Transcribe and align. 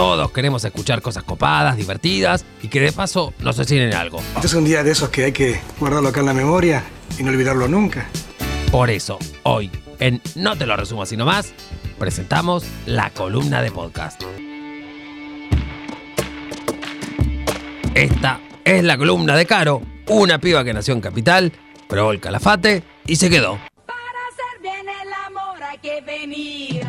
todos 0.00 0.30
queremos 0.30 0.64
escuchar 0.64 1.02
cosas 1.02 1.24
copadas, 1.24 1.76
divertidas 1.76 2.46
y 2.62 2.68
que 2.68 2.80
de 2.80 2.90
paso 2.90 3.34
nos 3.40 3.58
enseñen 3.58 3.92
algo. 3.92 4.22
Este 4.34 4.46
es 4.46 4.54
un 4.54 4.64
día 4.64 4.82
de 4.82 4.92
esos 4.92 5.10
que 5.10 5.24
hay 5.24 5.32
que 5.32 5.60
guardarlo 5.78 6.08
acá 6.08 6.20
en 6.20 6.26
la 6.26 6.32
memoria 6.32 6.82
y 7.18 7.22
no 7.22 7.30
olvidarlo 7.30 7.68
nunca. 7.68 8.08
Por 8.72 8.88
eso, 8.88 9.18
hoy, 9.42 9.70
en 9.98 10.22
No 10.36 10.56
te 10.56 10.64
lo 10.64 10.74
resumo 10.74 11.02
así 11.02 11.18
nomás, 11.18 11.52
presentamos 11.98 12.64
la 12.86 13.10
columna 13.10 13.60
de 13.60 13.70
podcast. 13.72 14.22
Esta 17.92 18.40
es 18.64 18.82
la 18.82 18.96
columna 18.96 19.36
de 19.36 19.44
Caro, 19.44 19.82
una 20.08 20.38
piba 20.38 20.64
que 20.64 20.72
nació 20.72 20.94
en 20.94 21.02
Capital, 21.02 21.52
probó 21.88 22.12
el 22.12 22.20
calafate 22.20 22.84
y 23.06 23.16
se 23.16 23.28
quedó. 23.28 23.58
Para 23.84 23.98
hacer 24.30 24.62
bien 24.62 24.86
el 24.88 25.12
amor 25.26 25.62
hay 25.62 25.76
que 25.76 26.00
venir 26.00 26.79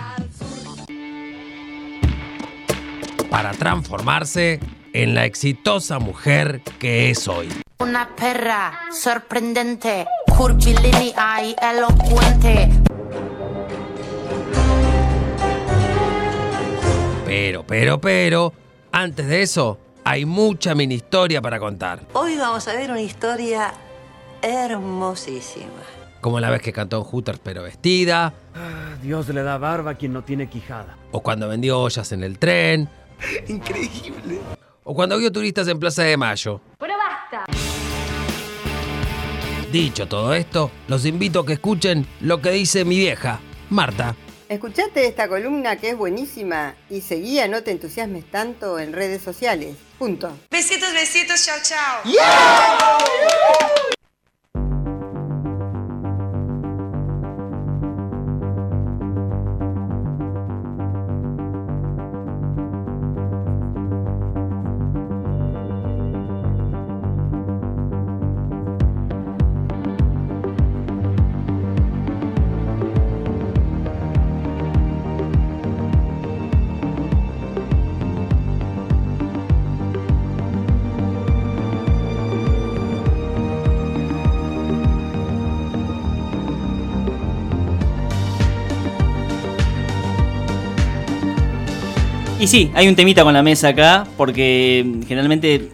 para 3.31 3.53
transformarse 3.53 4.59
en 4.91 5.15
la 5.15 5.23
exitosa 5.23 5.99
mujer 5.99 6.61
que 6.79 7.09
es 7.09 7.29
hoy. 7.29 7.47
Una 7.79 8.13
perra 8.13 8.73
sorprendente, 8.91 10.05
curvilínea 10.37 11.41
y 11.41 11.55
elocuente. 11.59 12.69
Pero, 17.25 17.65
pero, 17.65 18.01
pero, 18.01 18.53
antes 18.91 19.25
de 19.25 19.41
eso, 19.41 19.79
hay 20.03 20.25
mucha 20.25 20.75
mini 20.75 20.95
historia 20.95 21.41
para 21.41 21.57
contar. 21.57 22.01
Hoy 22.11 22.35
vamos 22.35 22.67
a 22.67 22.73
ver 22.73 22.91
una 22.91 22.99
historia 22.99 23.73
hermosísima. 24.41 25.65
Como 26.19 26.41
la 26.41 26.49
vez 26.49 26.61
que 26.61 26.73
cantó 26.73 26.97
en 26.97 27.03
Hooters 27.03 27.39
pero 27.41 27.63
vestida, 27.63 28.33
Dios 29.01 29.29
le 29.29 29.41
da 29.41 29.57
barba 29.57 29.91
a 29.91 29.95
quien 29.95 30.11
no 30.11 30.23
tiene 30.23 30.49
quijada. 30.49 30.97
o 31.11 31.21
cuando 31.21 31.47
vendió 31.47 31.79
ollas 31.79 32.11
en 32.11 32.23
el 32.23 32.37
tren, 32.37 32.89
Increíble. 33.47 34.39
o 34.83 34.93
cuando 34.95 35.17
vio 35.17 35.31
turistas 35.31 35.67
en 35.67 35.79
Plaza 35.79 36.03
de 36.03 36.17
Mayo. 36.17 36.61
Pero 36.79 36.93
basta. 36.97 37.45
Dicho 39.71 40.07
todo 40.07 40.33
esto, 40.33 40.69
los 40.87 41.05
invito 41.05 41.39
a 41.41 41.45
que 41.45 41.53
escuchen 41.53 42.05
lo 42.19 42.41
que 42.41 42.51
dice 42.51 42.83
mi 42.83 42.97
vieja, 42.97 43.39
Marta. 43.69 44.15
Escuchate 44.49 45.05
esta 45.07 45.29
columna 45.29 45.77
que 45.77 45.91
es 45.91 45.97
buenísima 45.97 46.75
y 46.89 46.99
seguí 46.99 47.39
a 47.39 47.47
No 47.47 47.63
te 47.63 47.71
entusiasmes 47.71 48.29
tanto 48.29 48.79
en 48.79 48.91
redes 48.91 49.21
sociales. 49.21 49.77
Punto. 49.97 50.29
Besitos, 50.49 50.91
besitos, 50.93 51.45
chao, 51.45 51.57
chao. 51.63 52.01
Y 92.41 92.47
sí, 92.47 92.71
hay 92.73 92.87
un 92.87 92.95
temita 92.95 93.23
con 93.23 93.33
la 93.33 93.43
mesa 93.43 93.69
acá, 93.69 94.05
porque 94.17 94.83
generalmente 95.07 95.71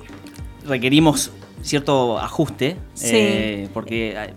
requerimos 0.65 1.31
cierto 1.61 2.19
ajuste. 2.19 2.77
Sí. 2.93 3.07
eh, 3.13 3.69
porque 3.73 4.11
eh, 4.17 4.33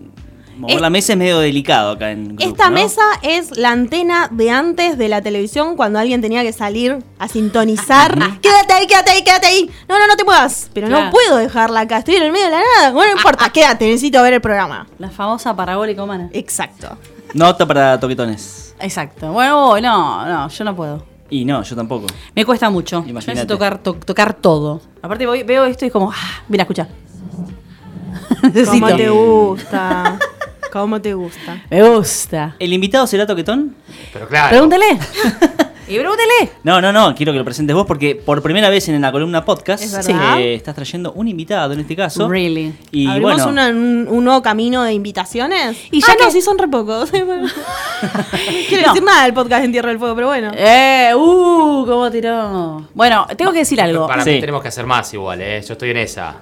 mover 0.57 0.77
Es- 0.77 0.81
la 0.81 0.91
mesa 0.91 1.13
es 1.15 1.19
medio 1.19 1.41
delicado 1.41 1.91
acá 1.93 2.13
en 2.13 2.29
grupo, 2.37 2.45
Esta 2.45 2.71
¿no? 2.71 2.75
mesa 2.77 3.03
es 3.23 3.57
la 3.59 3.71
antena 3.73 4.29
de 4.31 4.51
antes 4.51 4.97
de 4.97 5.09
la 5.09 5.23
televisión 5.23 5.75
cuando 5.77 5.99
alguien 5.99 6.21
tenía 6.21 6.43
que 6.43 6.53
salir 6.53 6.99
a 7.19 7.27
sintonizar. 7.27 8.15
quédate 8.41 8.75
ahí, 8.75 8.87
quédate 8.87 9.11
ahí, 9.11 9.23
quédate 9.25 9.47
ahí. 9.49 9.71
No, 9.89 9.99
no, 9.99 10.07
no 10.07 10.17
te 10.17 10.23
muevas. 10.25 10.71
Pero 10.73 10.89
no 10.89 11.11
puedo 11.11 11.37
dejarla 11.37 11.81
acá. 11.81 11.99
Estoy 11.99 12.15
en 12.15 12.23
el 12.23 12.31
medio 12.33 12.45
de 12.45 12.53
la 12.53 12.61
nada. 12.77 12.93
Bueno, 12.93 13.13
no 13.13 13.19
importa, 13.19 13.51
quédate, 13.51 13.87
necesito 13.87 14.23
ver 14.23 14.35
el 14.35 14.41
programa. 14.41 14.87
La 14.99 15.11
famosa 15.11 15.57
parabólica 15.57 16.05
humana. 16.05 16.31
Exacto. 16.33 16.97
Nota 17.35 17.67
para 17.67 17.99
toquetones. 17.99 18.75
Exacto. 18.79 19.33
Bueno, 19.33 19.81
no, 19.81 20.27
no, 20.27 20.49
yo 20.49 20.65
no 20.65 20.77
puedo. 20.77 21.10
Y 21.31 21.45
no, 21.45 21.63
yo 21.63 21.77
tampoco. 21.77 22.07
Me 22.35 22.45
cuesta 22.45 22.69
mucho. 22.71 23.03
Yo 23.05 23.09
Imagínate. 23.11 23.27
necesito 23.35 23.55
tocar, 23.55 23.79
to- 23.79 23.95
tocar 23.95 24.35
todo. 24.35 24.81
Aparte 25.01 25.27
voy- 25.27 25.45
veo 25.45 25.65
esto 25.65 25.85
y 25.85 25.89
es 25.89 25.93
como, 25.93 26.11
ah, 26.11 26.43
mira, 26.49 26.63
escucha. 26.65 26.89
Necesito. 28.43 28.73
¿Cómo 28.87 28.97
te 28.97 29.09
gusta? 29.11 30.19
¿Cómo 30.73 31.01
te 31.01 31.15
gusta? 31.15 31.63
Me 31.71 31.83
gusta. 31.89 32.55
¿El 32.59 32.73
invitado 32.73 33.07
será 33.07 33.27
toquetón? 33.27 33.75
Pero 34.13 34.29
claro. 34.29 34.51
Pregúntele. 34.51 34.87
y 35.91 35.99
pregúntele. 35.99 36.53
No, 36.65 36.81
no, 36.81 36.93
no, 36.93 37.15
quiero 37.15 37.33
que 37.33 37.39
lo 37.39 37.45
presentes 37.45 37.75
vos 37.75 37.87
porque 37.87 38.15
por 38.15 38.41
primera 38.43 38.69
vez 38.71 38.89
en 38.89 39.01
la 39.01 39.11
columna 39.13 39.45
podcast 39.45 39.83
Es 39.85 40.09
eh, 40.09 40.55
estás 40.55 40.75
trayendo 40.75 41.13
un 41.13 41.29
invitado 41.29 41.73
en 41.75 41.81
este 41.81 41.97
caso. 41.97 42.29
Really. 42.29 42.73
Y 42.93 43.07
¿Abrimos 43.09 43.35
bueno, 43.45 43.49
una- 43.51 43.69
un, 43.69 44.07
un 44.09 44.25
nuevo 44.25 44.43
camino 44.43 44.83
de 44.83 44.93
invitaciones? 44.95 45.77
Y 45.91 46.03
ah, 46.03 46.07
ya 46.09 46.15
no, 46.15 46.27
que- 46.27 46.33
sí 46.33 46.41
son 46.41 46.59
re 46.59 46.69
pocos. 46.69 47.13
no 47.13 47.19
quiero 48.69 48.87
No. 48.87 48.93
decir 48.93 49.03
nada 49.05 49.25
del 49.25 49.35
podcast 49.35 49.65
en 49.65 49.73
Tierra 49.73 49.89
del 49.91 49.99
Fuego, 49.99 50.15
pero 50.15 50.27
bueno. 50.29 50.51
Eh, 50.55 51.13
uh, 51.15 51.85
cómo 51.87 52.11
tiró. 52.11 52.89
Bueno, 52.95 53.27
tengo 53.37 53.53
que 53.53 53.59
decir 53.59 53.81
algo. 53.81 54.07
Para 54.07 54.25
Sí. 54.25 54.31
mí 54.31 54.41
tenemos 54.41 54.63
que 54.63 54.69
hacer 54.69 54.87
más 54.87 55.13
igual, 55.15 55.41
¿eh? 55.43 55.63
Yo 55.67 55.73
estoy 55.73 55.91
en 55.91 55.97
esa. 55.99 56.37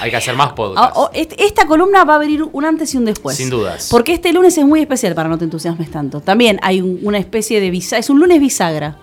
Hay 0.00 0.10
que 0.10 0.16
hacer 0.16 0.34
más 0.36 0.48
Ah, 0.50 0.54
podcasts. 0.54 0.92
oh, 0.96 1.10
este- 1.14 1.44
esta 1.44 1.66
columna 1.66 2.04
va 2.04 2.16
a 2.16 2.18
venir 2.18 2.42
un 2.50 2.64
antes 2.64 2.92
y 2.94 2.96
un 2.98 3.04
después. 3.04 3.36
Sin 3.36 3.48
dudas. 3.50 3.88
Porque 3.90 4.12
este 4.14 4.32
lunes 4.32 4.56
es 4.58 4.64
muy 4.64 4.80
especial 4.80 5.14
para 5.14 5.28
no 5.28 5.38
te 5.38 5.44
entusiasmes 5.44 5.90
tanto. 5.90 6.20
También 6.20 6.58
hay 6.62 6.80
un- 6.80 6.98
una 7.02 7.18
especie 7.18 7.60
de 7.60 7.70
bisagra. 7.70 7.98
Es 8.00 8.10
un 8.10 8.18
lunes 8.20 8.40
bisagra. 8.40 8.96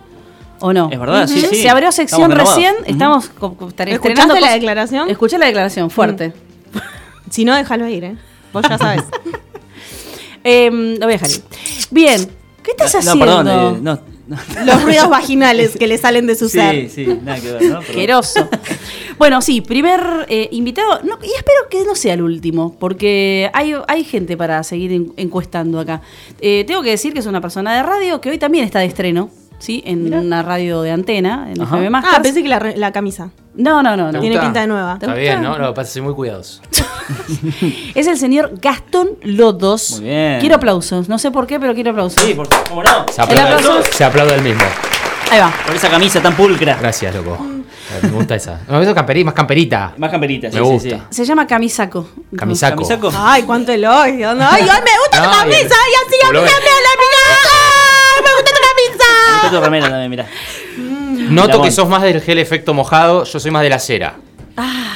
¿O 0.60 0.74
no? 0.74 0.90
Es 0.92 1.00
verdad, 1.00 1.28
sí, 1.28 1.42
sí. 1.42 1.56
Se 1.62 1.70
abrió 1.70 1.92
sección 1.92 2.32
Estamos 2.32 2.50
recién. 2.56 2.76
Estamos 2.86 3.30
co- 3.30 3.56
estar- 3.68 3.90
¿Escuchaste 3.90 3.94
estrenando 3.94 4.36
la 4.40 4.52
declaración? 4.54 5.10
Escuché 5.10 5.38
la 5.40 5.48
declaración, 5.48 5.90
fuerte. 5.90 6.34
Si 7.32 7.46
no, 7.46 7.56
déjalo 7.56 7.88
ir, 7.88 8.04
¿eh? 8.04 8.18
Vos 8.54 8.64
ya 8.70 8.78
sabes. 8.78 9.04
Em, 10.44 10.94
lo 10.96 11.06
voy 11.06 11.14
a 11.14 11.18
dejar 11.18 11.30
ir. 11.30 11.44
Bien. 11.92 12.30
¿Qué 12.64 12.72
estás 12.72 12.94
no, 12.94 13.00
haciendo? 13.00 13.26
perdón, 13.26 13.48
eh, 13.48 13.80
no, 13.82 13.96
no. 13.96 14.02
Los 14.66 14.84
ruidos 14.84 15.10
vaginales 15.10 15.76
que 15.78 15.88
le 15.88 15.98
salen 15.98 16.28
de 16.28 16.36
su 16.36 16.50
Sí, 16.50 16.58
ser. 16.60 16.90
sí, 16.90 17.06
nada 17.24 17.40
que 17.40 17.52
ver, 17.52 17.64
¿no? 17.64 17.78
Asqueroso. 17.80 18.48
bueno, 19.18 19.42
sí, 19.42 19.62
primer 19.62 20.02
eh, 20.30 20.50
invitado. 20.52 21.02
no, 21.04 21.18
y 21.24 21.28
espero 21.36 21.60
que 21.70 21.84
no 21.86 21.96
sea 21.96 22.14
el 22.16 22.22
último, 22.22 22.76
porque 22.80 23.50
hay, 23.54 23.74
hay 23.88 24.04
gente 24.04 24.38
para 24.38 24.64
seguir 24.64 24.92
en- 24.92 25.14
encuestando 25.18 25.80
acá. 25.80 26.02
Eh, 26.40 26.64
tengo 26.68 26.82
que 26.84 26.90
decir 26.92 27.14
que 27.14 27.20
es 27.20 27.26
una 27.26 27.42
persona 27.42 27.76
de 27.76 27.84
radio 27.84 28.22
que 28.22 28.30
hoy 28.30 28.38
también 28.38 28.66
está 28.66 28.80
de 28.80 28.86
estreno. 28.86 29.30
¿Sí? 29.62 29.82
En 29.86 30.14
una 30.14 30.42
radio 30.44 30.82
de 30.82 30.92
antena, 30.92 31.48
en 31.52 31.62
Ajá. 31.62 31.78
FM 31.78 32.00
Ah, 32.04 32.20
pensé 32.22 32.42
que 32.44 32.50
la, 32.50 32.60
re- 32.60 32.76
la 32.76 32.92
camisa. 32.92 33.30
No, 33.56 33.82
no, 33.84 33.96
no, 33.96 34.06
no. 34.08 34.12
¿Te 34.14 34.20
Tiene 34.20 34.36
gusta? 34.36 34.48
pinta 34.48 34.62
de 34.62 34.68
nueva. 34.68 34.94
Está 35.00 35.14
bien, 35.14 35.42
¿no? 35.42 35.58
Lo 35.58 35.68
que 35.68 35.74
pasa 35.76 35.88
es 35.88 35.94
soy 35.94 36.02
muy 36.02 36.14
cuidadoso. 36.16 36.62
Es 37.96 38.08
el 38.08 38.18
señor 38.18 38.54
Gastón 38.62 39.10
Lodos. 39.24 39.92
Muy 40.00 40.10
bien. 40.10 40.40
Quiero 40.40 40.56
aplausos. 40.56 41.08
No 41.10 41.20
sé 41.20 41.32
por 41.32 41.46
qué, 41.48 41.60
pero 41.60 41.74
quiero 41.74 41.92
aplausos. 41.92 42.22
Sí, 42.24 42.34
por 42.34 42.48
¿cómo 42.70 42.84
no? 42.84 43.06
Se 43.12 43.22
aplaude, 43.22 43.54
aplauso. 43.54 43.84
se 43.92 44.04
aplaude 44.04 44.36
el 44.36 44.42
mismo. 44.42 44.64
Ahí 45.32 45.40
va. 45.40 45.52
Por 45.66 45.76
esa 45.76 45.90
camisa 45.90 46.22
tan 46.22 46.34
pulcra. 46.36 46.78
Gracias, 46.80 47.14
loco. 47.16 47.38
Me 48.02 48.10
gusta 48.10 48.36
esa. 48.36 48.60
Me 48.70 48.78
gusta 48.78 48.94
camperita, 48.96 49.26
más 49.26 49.34
camperita. 49.34 49.94
Más 49.98 50.10
camperita, 50.12 50.50
sí, 50.50 50.58
Me 50.58 50.64
sí, 50.66 50.70
gusta. 50.72 50.90
sí. 50.90 51.02
Se 51.10 51.26
llama 51.26 51.46
Camisaco. 51.46 52.08
Camisaco. 52.36 52.76
Camisaco. 52.88 53.12
Ay, 53.16 53.44
cuánto 53.44 53.72
elogio. 53.74 54.34
¿no? 54.34 54.48
Ay, 54.50 54.62
ay, 54.64 54.82
me 54.82 54.98
gusta 54.98 55.18
tu 55.22 55.30
No, 55.30 55.32
camisa. 55.38 55.58
y- 55.60 55.64
Ay, 55.64 55.94
así, 56.08 56.16
a 56.24 56.32
mí 56.32 56.38
también 56.38 56.44
la 56.46 56.94
mía. 57.04 57.38
Ay, 58.16 58.24
me 58.24 58.32
gusta 58.34 58.52
tu 58.52 58.62
camisa. 58.62 59.10
Está 59.28 59.40
tu 59.52 59.62
remera 59.62 59.90
también, 59.90 60.10
mirá. 60.10 60.26
Noto 61.30 61.48
Mira, 61.60 61.62
que 61.64 61.72
sos 61.72 61.88
más 61.88 62.02
del 62.02 62.22
gel 62.22 62.40
efecto 62.40 62.74
mojado, 62.74 63.24
yo 63.26 63.40
soy 63.40 63.52
más 63.52 63.62
de 63.64 63.70
la 63.70 63.80
cera. 63.80 64.16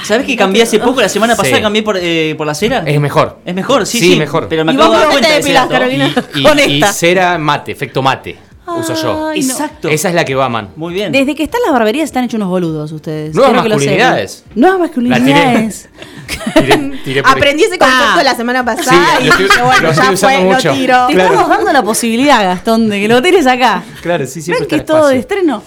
¿Sabes 0.03 0.25
que 0.27 0.35
cambié 0.35 0.61
hace 0.63 0.79
poco? 0.79 1.01
La 1.01 1.09
semana 1.09 1.35
pasada 1.35 1.55
Sí. 1.57 1.61
cambié 1.63 1.81
por, 1.81 1.97
eh, 1.99 2.35
por 2.37 2.45
la 2.45 2.53
cera. 2.53 2.83
Es 2.85 2.99
mejor. 2.99 3.39
Es 3.45 3.55
mejor, 3.55 3.85
sí, 3.87 3.99
Sí, 3.99 4.11
sí. 4.13 4.15
mejor. 4.19 4.47
Pero 4.47 4.63
me 4.65 4.73
¿Y 4.73 4.75
acabo 4.75 4.91
vos 4.91 4.99
de 4.99 5.03
dar 5.05 5.07
te 5.09 5.13
cuenta 5.13 5.29
de 5.29 5.35
depilás. 5.39 5.67
Carolina? 5.67 6.13
Y, 6.35 6.43
Con 6.43 6.59
y 6.59 6.61
esta. 6.75 6.93
cera 6.93 7.37
mate, 7.39 7.71
efecto 7.71 8.01
mate. 8.03 8.35
Uso 8.67 8.93
yo. 8.95 9.27
Ay, 9.29 9.41
no. 9.43 9.51
Exacto. 9.53 9.87
Esa 9.89 10.09
es 10.09 10.15
la 10.15 10.25
que 10.25 10.33
va, 10.35 10.49
man. 10.49 10.69
Muy 10.75 10.93
bien. 10.93 11.11
Desde 11.11 11.35
que 11.35 11.43
están 11.43 11.61
las 11.63 11.71
barberías 11.71 12.05
están 12.05 12.23
hechos 12.23 12.35
unos 12.35 12.49
boludos 12.49 12.91
ustedes. 12.91 13.35
Nuevas 13.35 13.51
Quiero 13.51 13.63
que 13.63 13.69
lo 13.69 13.75
masculinidades. 13.75 14.31
sepan. 14.31 14.51
Nuevas 14.55 14.79
masculinidades. 14.79 15.89
Tiré- 16.55 17.01
tiré 17.03 17.19
Aprendí 17.23 17.63
ese 17.63 17.77
concepto 17.77 18.23
la 18.23 18.35
semana 18.35 18.65
pasada 18.65 19.17
Sí, 19.19 19.23
y 19.23 19.27
lo 19.27 19.33
estoy- 19.33 19.47
bueno, 19.63 19.81
lo 19.81 19.89
estoy 19.89 20.05
ya 20.05 20.11
usando 20.11 20.17
fue, 20.17 20.39
mucho. 20.55 20.67
lo 20.69 20.73
tiro. 20.75 21.07
Te 21.07 21.13
Claro. 21.13 21.29
estamos 21.33 21.49
dando 21.49 21.73
la 21.73 21.83
posibilidad, 21.83 22.43
Gastón, 22.43 22.89
de 22.89 22.99
que 23.01 23.07
lo 23.07 23.21
tires 23.21 23.45
acá. 23.47 23.83
Claro, 24.01 24.25
sí, 24.25 24.41
siempre 24.41 24.61
¿Ven 24.61 24.69
que 24.69 24.75
es 24.77 24.85
todo 24.85 25.07
de 25.09 25.19
estreno? 25.19 25.61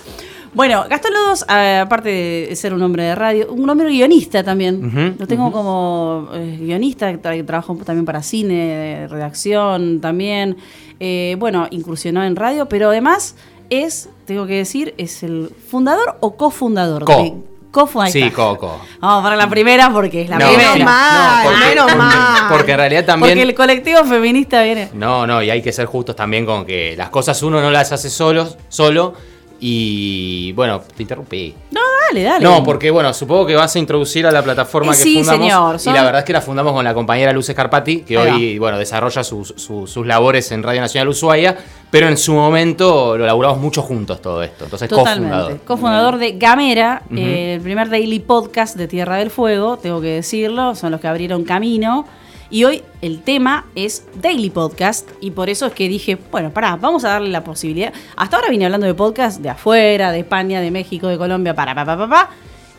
Bueno, 0.54 0.84
Gastón 0.88 1.12
Lodos, 1.12 1.42
aparte 1.48 2.08
de 2.48 2.56
ser 2.56 2.72
un 2.74 2.82
hombre 2.82 3.04
de 3.04 3.14
radio, 3.14 3.52
un 3.52 3.68
hombre 3.68 3.88
guionista 3.88 4.42
también. 4.42 5.16
Lo 5.18 5.26
tengo 5.26 5.52
como 5.52 6.28
eh, 6.34 6.56
guionista, 6.60 7.10
tra- 7.12 7.44
trabajo 7.46 7.76
también 7.84 8.04
para 8.04 8.22
cine, 8.22 9.06
redacción 9.08 10.00
también. 10.00 10.56
Eh, 11.00 11.36
bueno, 11.38 11.68
incursionó 11.70 12.24
en 12.24 12.34
radio, 12.36 12.66
pero 12.68 12.88
además 12.90 13.36
es, 13.70 14.08
tengo 14.24 14.46
que 14.46 14.54
decir, 14.54 14.94
es 14.98 15.22
el 15.22 15.50
fundador 15.68 16.16
o 16.20 16.34
cofundador. 16.36 17.04
Co. 17.04 17.12
de- 17.22 17.34
cofo- 17.70 18.02
ahí 18.02 18.10
Sí, 18.10 18.22
está. 18.22 18.34
Coco. 18.34 18.80
Vamos 19.00 19.22
para 19.22 19.36
la 19.36 19.48
primera 19.48 19.90
porque 19.92 20.22
es 20.22 20.30
la 20.30 20.38
No, 20.38 20.46
primera. 20.48 20.72
Menos 20.72 20.84
mal, 20.86 21.44
porque- 21.46 21.68
menos 21.68 21.96
mal. 21.96 22.48
Porque 22.50 22.72
en 22.72 22.78
realidad 22.78 23.04
también. 23.04 23.32
Porque 23.34 23.42
el 23.42 23.54
colectivo 23.54 24.04
feminista 24.04 24.62
viene. 24.62 24.88
No, 24.94 25.26
no, 25.26 25.42
y 25.42 25.50
hay 25.50 25.60
que 25.62 25.70
ser 25.72 25.84
justos 25.86 26.16
también 26.16 26.46
con 26.46 26.64
que 26.64 26.94
las 26.96 27.10
cosas 27.10 27.40
uno 27.42 27.60
no 27.60 27.70
las 27.70 27.92
hace 27.92 28.08
solos, 28.10 28.56
solo. 28.68 29.12
Y 29.60 30.52
bueno, 30.52 30.80
te 30.96 31.02
interrumpí. 31.02 31.54
No, 31.72 31.80
dale, 32.08 32.22
dale. 32.22 32.44
No, 32.44 32.62
porque 32.62 32.90
bueno, 32.90 33.12
supongo 33.12 33.44
que 33.46 33.56
vas 33.56 33.74
a 33.74 33.78
introducir 33.78 34.26
a 34.26 34.30
la 34.30 34.42
plataforma 34.42 34.92
Eh, 34.92 34.96
que 34.96 35.02
sí, 35.02 35.18
fundamos. 35.18 35.40
señor, 35.46 35.78
son- 35.80 35.92
Y 35.92 35.96
la 35.96 36.04
verdad 36.04 36.20
es 36.20 36.24
que 36.24 36.32
la 36.32 36.40
fundamos 36.40 36.72
con 36.72 36.84
la 36.84 36.94
compañera 36.94 37.32
Luz 37.32 37.48
Escarpati, 37.48 38.02
que 38.02 38.16
Ahí 38.18 38.30
hoy 38.30 38.58
bueno, 38.58 38.78
desarrolla 38.78 39.24
sus, 39.24 39.54
sus- 39.56 39.90
sus 39.90 40.06
labores 40.06 40.50
en 40.52 40.62
Radio 40.62 40.80
Nacional 40.80 41.08
Ushuaia, 41.08 41.56
pero 41.90 42.06
en 42.08 42.16
su 42.16 42.34
momento 42.34 43.18
lo 43.18 43.26
laburamos 43.26 43.58
mucho 43.58 43.82
juntos 43.82 44.22
todo 44.22 44.42
esto. 44.42 44.64
Entonces, 44.64 44.88
Totalmente. 44.88 45.28
cofundador. 45.34 45.60
Cofundador 45.64 46.18
de 46.18 46.32
Gamera, 46.38 47.02
eh, 47.16 47.54
el 47.56 47.60
primer 47.60 47.88
daily 47.90 48.20
podcast 48.20 48.76
de 48.76 48.86
Tierra 48.88 49.16
del 49.16 49.30
Fuego, 49.30 49.76
tengo 49.76 50.00
que 50.00 50.08
decirlo, 50.08 50.74
son 50.76 50.92
los 50.92 51.00
que 51.00 51.08
abrieron 51.08 51.44
camino. 51.44 52.06
Y 52.50 52.64
hoy 52.64 52.82
el 53.02 53.20
tema 53.22 53.66
es 53.74 54.06
Daily 54.22 54.48
Podcast 54.48 55.08
y 55.20 55.32
por 55.32 55.50
eso 55.50 55.66
es 55.66 55.72
que 55.74 55.86
dije, 55.88 56.16
bueno, 56.30 56.50
pará, 56.50 56.76
vamos 56.76 57.04
a 57.04 57.10
darle 57.10 57.28
la 57.28 57.44
posibilidad. 57.44 57.92
Hasta 58.16 58.36
ahora 58.36 58.48
vine 58.48 58.64
hablando 58.64 58.86
de 58.86 58.94
podcast 58.94 59.40
de 59.40 59.50
afuera, 59.50 60.12
de 60.12 60.20
España, 60.20 60.60
de 60.62 60.70
México, 60.70 61.08
de 61.08 61.18
Colombia, 61.18 61.54
para, 61.54 61.74
pa, 61.74 61.84
pa, 61.84 61.98
pa, 61.98 62.08
pa. 62.08 62.30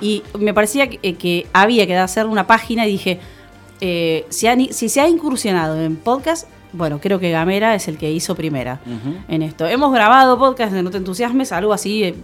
Y 0.01 0.23
me 0.39 0.53
parecía 0.55 0.89
que, 0.89 0.99
eh, 1.03 1.13
que 1.15 1.45
había 1.53 1.85
que 1.85 1.95
hacer 1.95 2.25
una 2.25 2.47
página 2.47 2.87
y 2.87 2.91
dije, 2.93 3.19
eh, 3.81 4.25
si, 4.29 4.47
han- 4.47 4.73
si 4.73 4.89
se 4.89 5.01
ha 5.01 5.07
incursionado 5.07 5.79
en 5.79 5.97
podcast, 5.97 6.47
bueno, 6.73 6.99
creo 6.99 7.19
que 7.19 7.29
Gamera 7.31 7.75
es 7.75 7.87
el 7.87 7.97
que 7.97 8.11
hizo 8.11 8.35
primera 8.35 8.79
en 9.27 9.41
esto. 9.43 9.67
Hemos 9.67 9.91
grabado 9.93 10.37
podcast 10.39 10.71
de 10.73 10.81
No 10.83 10.89
Te 10.91 10.97
Entusiasmes, 10.97 11.51
algo 11.51 11.73
así, 11.73 12.03
eh, 12.03 12.15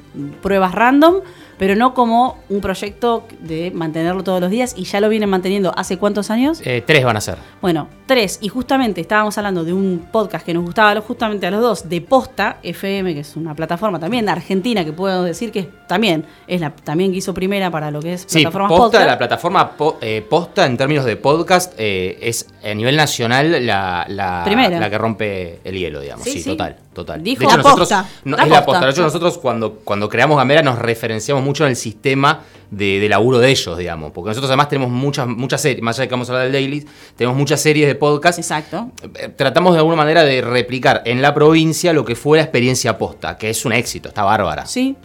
pruebas 0.41 0.71
random, 0.73 1.15
pero 1.57 1.75
no 1.75 1.93
como 1.93 2.37
un 2.49 2.61
proyecto 2.61 3.25
de 3.39 3.71
mantenerlo 3.71 4.23
todos 4.23 4.41
los 4.41 4.49
días 4.49 4.73
y 4.77 4.83
ya 4.85 4.99
lo 4.99 5.09
vienen 5.09 5.29
manteniendo 5.29 5.71
hace 5.77 5.97
cuántos 5.97 6.29
años. 6.31 6.61
Eh, 6.65 6.83
tres 6.85 7.03
van 7.05 7.17
a 7.17 7.21
ser. 7.21 7.37
Bueno, 7.61 7.87
tres. 8.05 8.39
Y 8.41 8.49
justamente 8.49 9.01
estábamos 9.01 9.37
hablando 9.37 9.63
de 9.63 9.73
un 9.73 10.07
podcast 10.11 10.45
que 10.45 10.53
nos 10.53 10.63
gustaba 10.63 10.99
justamente 11.01 11.45
a 11.47 11.51
los 11.51 11.61
dos, 11.61 11.89
de 11.89 12.01
Posta 12.01 12.57
FM, 12.63 13.13
que 13.13 13.21
es 13.21 13.35
una 13.35 13.55
plataforma 13.55 13.99
también 13.99 14.25
de 14.25 14.31
Argentina, 14.31 14.83
que 14.85 14.93
puedo 14.93 15.23
decir 15.23 15.51
que 15.51 15.63
también 15.87 16.25
es 16.47 16.61
la 16.61 16.71
también 16.75 17.11
que 17.11 17.17
hizo 17.17 17.33
primera 17.33 17.69
para 17.71 17.91
lo 17.91 18.01
que 18.01 18.13
es 18.13 18.25
Sí, 18.27 18.41
plataformas 18.41 18.69
posta, 18.69 18.83
podcast. 18.85 19.07
la 19.07 19.17
plataforma 19.17 19.71
po- 19.71 19.97
eh, 20.01 20.25
posta 20.29 20.65
en 20.65 20.77
términos 20.77 21.05
de 21.05 21.15
podcast 21.15 21.73
eh, 21.77 22.17
es 22.21 22.47
a 22.63 22.73
nivel 22.73 22.95
nacional 22.95 23.65
la, 23.65 24.05
la, 24.09 24.41
Primera. 24.45 24.79
la 24.79 24.89
que 24.89 24.97
rompe 24.97 25.59
el 25.63 25.77
hielo, 25.77 25.99
digamos. 26.01 26.23
Sí, 26.25 26.31
Sí, 26.31 26.39
sí. 26.41 26.49
total, 26.49 26.75
total. 26.93 27.23
Dijo 27.23 27.41
de 27.41 27.45
hecho, 27.45 27.57
la 27.57 27.63
nosotros, 27.63 27.89
posta. 27.89 28.09
no, 28.23 28.37
La 28.37 28.43
es 28.43 28.49
la 28.49 28.55
posta. 28.57 28.65
posta. 28.65 28.85
De 28.87 28.91
hecho, 28.91 29.01
nosotros 29.03 29.37
cuando, 29.37 29.73
cuando 29.83 30.09
creamos 30.09 30.37
Gamera 30.37 30.61
nos 30.63 30.79
referenciamos 30.79 31.43
mucho 31.45 31.63
en 31.63 31.69
el 31.69 31.75
sistema 31.75 32.41
de, 32.71 32.99
de 32.99 33.07
laburo 33.07 33.39
de 33.39 33.49
ellos, 33.49 33.77
digamos. 33.77 34.11
Porque 34.11 34.29
nosotros 34.29 34.49
además 34.49 34.69
tenemos 34.69 34.91
muchas, 34.91 35.27
muchas 35.27 35.61
series, 35.61 35.81
más 35.81 35.95
allá 35.95 36.03
de 36.03 36.07
que 36.09 36.13
vamos 36.13 36.29
a 36.29 36.33
hablar 36.33 36.51
del 36.51 36.53
Daily, 36.53 36.85
tenemos 37.15 37.37
muchas 37.37 37.61
series 37.61 37.87
de 37.87 37.95
podcast. 37.95 38.39
Exacto. 38.39 38.91
Eh, 39.15 39.29
Tratamos 39.29 39.73
de 39.73 39.79
alguna 39.79 39.95
manera 39.95 40.23
de 40.23 40.41
replicar 40.41 41.01
en 41.05 41.21
la 41.21 41.33
provincia 41.33 41.93
lo 41.93 42.03
que 42.03 42.15
fue 42.15 42.37
la 42.37 42.43
experiencia 42.43 42.97
posta, 42.97 43.37
que 43.37 43.49
es 43.49 43.65
un 43.65 43.73
éxito, 43.73 44.09
está 44.09 44.23
bárbara. 44.23 44.65
Sí. 44.65 44.95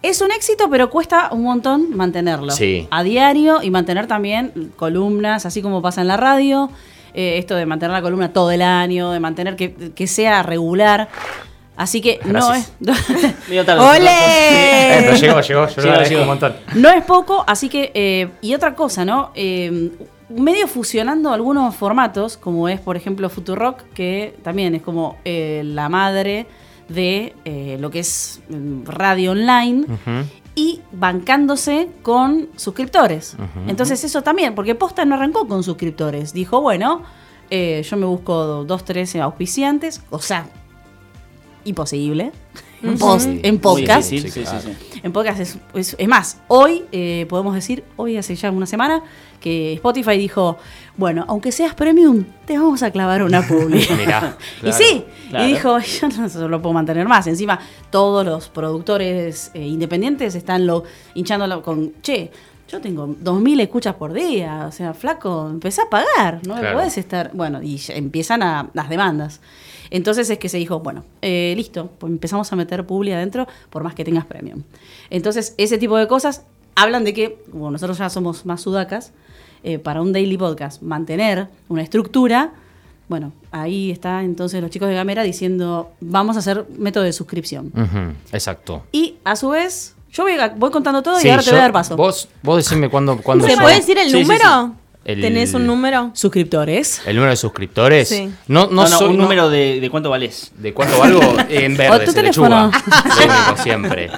Es 0.00 0.20
un 0.20 0.30
éxito, 0.30 0.70
pero 0.70 0.90
cuesta 0.90 1.30
un 1.32 1.42
montón 1.42 1.96
mantenerlo. 1.96 2.52
Sí. 2.52 2.86
A 2.90 3.02
diario 3.02 3.62
y 3.62 3.70
mantener 3.70 4.06
también 4.06 4.72
columnas, 4.76 5.44
así 5.44 5.60
como 5.60 5.82
pasa 5.82 6.00
en 6.00 6.08
la 6.08 6.16
radio. 6.16 6.70
Eh, 7.14 7.38
esto 7.38 7.56
de 7.56 7.66
mantener 7.66 7.92
la 7.92 8.02
columna 8.02 8.32
todo 8.32 8.52
el 8.52 8.62
año, 8.62 9.10
de 9.10 9.18
mantener 9.18 9.56
que, 9.56 9.74
que 9.94 10.06
sea 10.06 10.42
regular. 10.44 11.08
Así 11.78 12.00
que 12.02 12.20
Gracias. 12.22 12.72
no 12.80 12.90
es. 12.90 13.66
Tarde. 13.66 13.82
Eh, 14.02 14.96
pero 15.00 15.16
llegó, 15.16 15.40
llegó, 15.40 15.42
yo 15.42 15.54
lo 15.60 15.66
Llegó, 15.68 15.80
agradezco 15.88 16.08
llegó. 16.10 16.22
un 16.22 16.28
montón. 16.28 16.56
No 16.74 16.90
es 16.90 17.04
poco, 17.04 17.44
así 17.46 17.68
que. 17.70 17.90
eh, 17.94 18.28
y 18.42 18.52
otra 18.54 18.74
cosa, 18.74 19.04
¿no? 19.04 19.30
Eh, 19.34 19.90
medio 20.28 20.66
fusionando 20.68 21.32
algunos 21.32 21.74
formatos, 21.74 22.36
como 22.36 22.68
es, 22.68 22.80
por 22.80 22.96
ejemplo, 22.96 23.30
Futurock, 23.30 23.82
que 23.94 24.36
también 24.42 24.74
es 24.74 24.82
como 24.82 25.16
eh, 25.24 25.62
la 25.64 25.88
madre 25.88 26.46
de 26.88 27.34
eh, 27.44 27.76
lo 27.80 27.90
que 27.90 28.00
es 28.00 28.40
mm, 28.50 28.84
radio 28.84 29.30
online. 29.32 29.86
Y 30.54 30.80
bancándose 30.90 31.88
con 32.02 32.48
suscriptores. 32.56 33.36
Entonces, 33.68 34.02
eso 34.02 34.22
también, 34.22 34.56
porque 34.56 34.74
Posta 34.74 35.04
no 35.04 35.14
arrancó 35.14 35.46
con 35.46 35.62
suscriptores. 35.62 36.32
Dijo, 36.32 36.60
bueno, 36.60 37.04
eh, 37.48 37.82
yo 37.88 37.96
me 37.96 38.06
busco 38.06 38.64
dos, 38.64 38.84
tres 38.84 39.14
auspiciantes, 39.14 40.02
o 40.10 40.18
sea, 40.18 40.48
imposible. 41.64 42.32
En, 42.82 42.96
post- 42.96 43.24
Sí, 43.26 43.40
en 43.42 43.58
podcast. 43.58 44.08
difícil, 44.10 44.44
sí, 44.44 44.46
sí, 44.48 44.56
sí. 44.92 45.00
En 45.02 45.12
podcast 45.12 45.40
es, 45.40 45.58
es- 45.74 45.96
es 45.98 46.08
más, 46.08 46.38
hoy 46.46 46.84
eh, 46.92 47.26
podemos 47.28 47.54
decir, 47.54 47.82
hoy 47.96 48.16
hace 48.16 48.36
ya 48.36 48.50
una 48.52 48.66
semana, 48.66 49.02
que 49.40 49.72
Spotify 49.74 50.16
dijo, 50.16 50.58
bueno, 50.96 51.24
aunque 51.28 51.50
seas 51.52 51.74
premium, 51.74 52.24
te 52.46 52.56
vamos 52.56 52.82
a 52.84 52.90
clavar 52.92 53.22
una 53.24 53.42
publi. 53.46 53.84
Mirá, 53.98 54.36
y 54.64 54.72
sí, 54.72 55.04
claro. 55.30 55.44
y 55.44 55.48
dijo, 55.54 55.78
yo 56.00 56.08
no 56.08 56.28
se 56.28 56.38
lo 56.48 56.62
puedo 56.62 56.72
mantener 56.72 57.08
más. 57.08 57.26
Encima, 57.26 57.58
todos 57.90 58.24
los 58.24 58.48
productores 58.48 59.50
eh, 59.54 59.66
independientes 59.66 60.34
están 60.36 60.64
lo, 60.66 60.84
hinchándolo 61.14 61.62
con, 61.62 61.94
che, 62.00 62.30
yo 62.70 62.80
tengo 62.80 63.08
2.000 63.08 63.60
escuchas 63.62 63.94
por 63.96 64.12
día, 64.12 64.66
o 64.68 64.72
sea, 64.72 64.92
flaco, 64.94 65.48
empecé 65.50 65.80
a 65.82 65.88
pagar, 65.90 66.40
no 66.46 66.54
me 66.54 66.70
podés 66.72 66.98
estar... 66.98 67.30
Bueno, 67.32 67.62
y 67.62 67.80
empiezan 67.88 68.42
a, 68.42 68.68
las 68.74 68.88
demandas. 68.88 69.40
Entonces 69.90 70.28
es 70.30 70.38
que 70.38 70.48
se 70.48 70.56
dijo, 70.58 70.80
bueno, 70.80 71.04
eh, 71.22 71.54
listo, 71.56 71.90
pues 71.98 72.10
empezamos 72.12 72.52
a 72.52 72.56
meter 72.56 72.86
publi 72.86 73.12
adentro 73.12 73.46
por 73.70 73.82
más 73.84 73.94
que 73.94 74.04
tengas 74.04 74.24
premium. 74.26 74.62
Entonces, 75.10 75.54
ese 75.56 75.78
tipo 75.78 75.96
de 75.96 76.06
cosas 76.08 76.42
hablan 76.74 77.04
de 77.04 77.14
que, 77.14 77.38
como 77.50 77.70
nosotros 77.70 77.98
ya 77.98 78.08
somos 78.10 78.46
más 78.46 78.60
sudacas, 78.60 79.12
eh, 79.64 79.78
para 79.78 80.00
un 80.02 80.12
daily 80.12 80.36
podcast, 80.38 80.82
mantener 80.82 81.48
una 81.68 81.82
estructura, 81.82 82.52
bueno, 83.08 83.32
ahí 83.50 83.90
está 83.90 84.22
entonces 84.22 84.60
los 84.60 84.70
chicos 84.70 84.88
de 84.88 84.94
Gamera 84.94 85.22
diciendo, 85.22 85.90
vamos 86.00 86.36
a 86.36 86.40
hacer 86.40 86.66
método 86.76 87.04
de 87.04 87.12
suscripción. 87.12 87.72
Exacto. 88.32 88.84
Y 88.92 89.16
a 89.24 89.34
su 89.34 89.48
vez, 89.48 89.94
yo 90.12 90.22
voy, 90.24 90.32
a- 90.34 90.48
voy 90.50 90.70
contando 90.70 91.02
todo 91.02 91.18
Sí, 91.18 91.26
y 91.26 91.30
ahora 91.30 91.42
te 91.42 91.50
voy 91.50 91.58
a 91.58 91.62
dar 91.62 91.72
paso. 91.72 91.96
Vos, 91.96 92.28
vos 92.42 92.56
decime 92.58 92.88
cuándo, 92.90 93.16
cuándo 93.22 93.46
¿Se 93.48 93.56
puede 93.56 93.76
decir 93.76 93.96
el 93.98 94.10
Sí, 94.10 94.18
sí, 94.18 94.24
sí. 94.24 94.28
El- 95.08 95.22
¿Tenés 95.22 95.54
un 95.54 95.66
número? 95.66 96.10
Suscriptores. 96.14 97.00
¿El 97.06 97.16
número 97.16 97.30
de 97.30 97.36
suscriptores? 97.36 98.08
Sí. 98.10 98.30
No, 98.46 98.66
no, 98.66 98.70
No, 98.70 98.82
no, 98.82 98.86
soy- 98.88 99.08
un 99.08 99.16
no- 99.16 99.22
número 99.22 99.48
de, 99.48 99.80
de 99.80 99.88
cuánto 99.90 100.10
valés. 100.10 100.52
¿De 100.56 100.74
cuánto 100.74 100.98
valgo? 100.98 101.20
En 101.48 101.72
O 101.74 101.76
verde, 101.78 102.04
tu 102.04 102.12
se 102.12 102.22
lechuga. 102.22 102.66
único, 102.66 103.62
siempre. 103.62 104.10